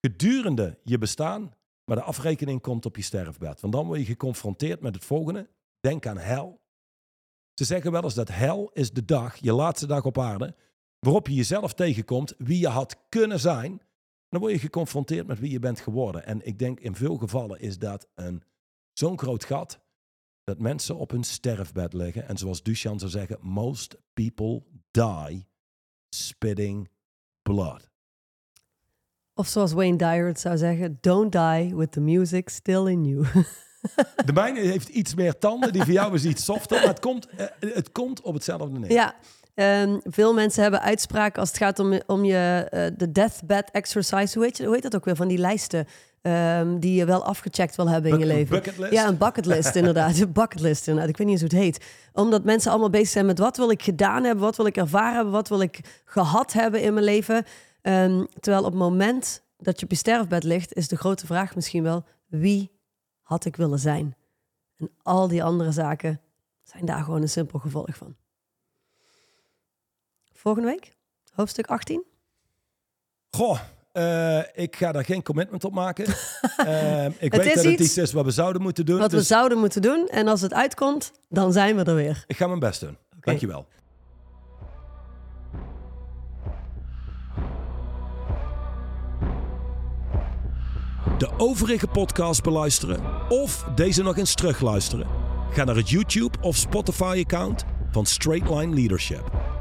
[0.00, 3.60] Gedurende je bestaan, maar de afrekening komt op je sterfbed.
[3.60, 5.48] Want dan word je geconfronteerd met het volgende.
[5.80, 6.60] Denk aan hel.
[7.54, 10.54] Ze zeggen wel eens dat hel is de dag, je laatste dag op aarde,
[10.98, 13.80] waarop je jezelf tegenkomt, wie je had kunnen zijn.
[14.28, 16.26] Dan word je geconfronteerd met wie je bent geworden.
[16.26, 18.42] En ik denk in veel gevallen is dat een
[18.92, 19.84] zo'n groot gat
[20.46, 22.28] dat mensen op hun sterfbed liggen.
[22.28, 25.46] En zoals Duchamp zou zeggen, most people die
[26.08, 26.90] spitting
[27.42, 27.90] blood.
[29.34, 33.26] Of zoals Wayne Dyer het zou zeggen, don't die with the music still in you.
[34.24, 36.78] De mijne heeft iets meer tanden, die van jou is iets softer.
[36.78, 38.92] Maar het komt, eh, het komt op hetzelfde neer.
[38.92, 39.14] ja,
[39.56, 44.38] ehm, veel mensen hebben uitspraken als het gaat om, om je, eh, de deathbed exercise.
[44.38, 45.16] Hoe heet, je, hoe heet dat ook weer?
[45.16, 45.86] Van die lijsten
[46.22, 48.48] ehm, die je wel afgecheckt wil hebben in je leven.
[48.48, 48.92] bucketlist?
[48.92, 50.18] Ja, een bucketlist inderdaad.
[50.18, 51.10] Een bucketlist inderdaad.
[51.10, 51.84] Ik weet niet eens hoe het heet.
[52.12, 55.14] Omdat mensen allemaal bezig zijn met wat wil ik gedaan hebben, wat wil ik ervaren
[55.14, 57.44] hebben, wat wil ik gehad hebben in mijn leven.
[57.82, 61.54] Ehm, terwijl op het moment dat je op je sterfbed ligt, is de grote vraag
[61.54, 62.70] misschien wel, wie
[63.22, 64.16] had ik willen zijn?
[64.76, 66.20] En al die andere zaken
[66.62, 68.16] zijn daar gewoon een simpel gevolg van.
[70.46, 70.92] Volgende week,
[71.34, 72.04] hoofdstuk 18.
[73.30, 73.60] Goh,
[73.92, 76.06] eh, ik ga daar geen commitment op maken.
[76.56, 78.98] Ehm, ik weet dat het iets is wat we zouden moeten doen.
[78.98, 80.08] Wat we dus zouden moeten doen.
[80.08, 82.24] En als het uitkomt, dan zijn we er weer.
[82.26, 82.96] ik ga mijn best doen.
[83.20, 83.66] Dankjewel.
[91.18, 95.06] De overige podcast beluisteren of deze nog eens terugluisteren?
[95.50, 99.54] Ga naar het YouTube of Spotify account van Straight Line Leadership.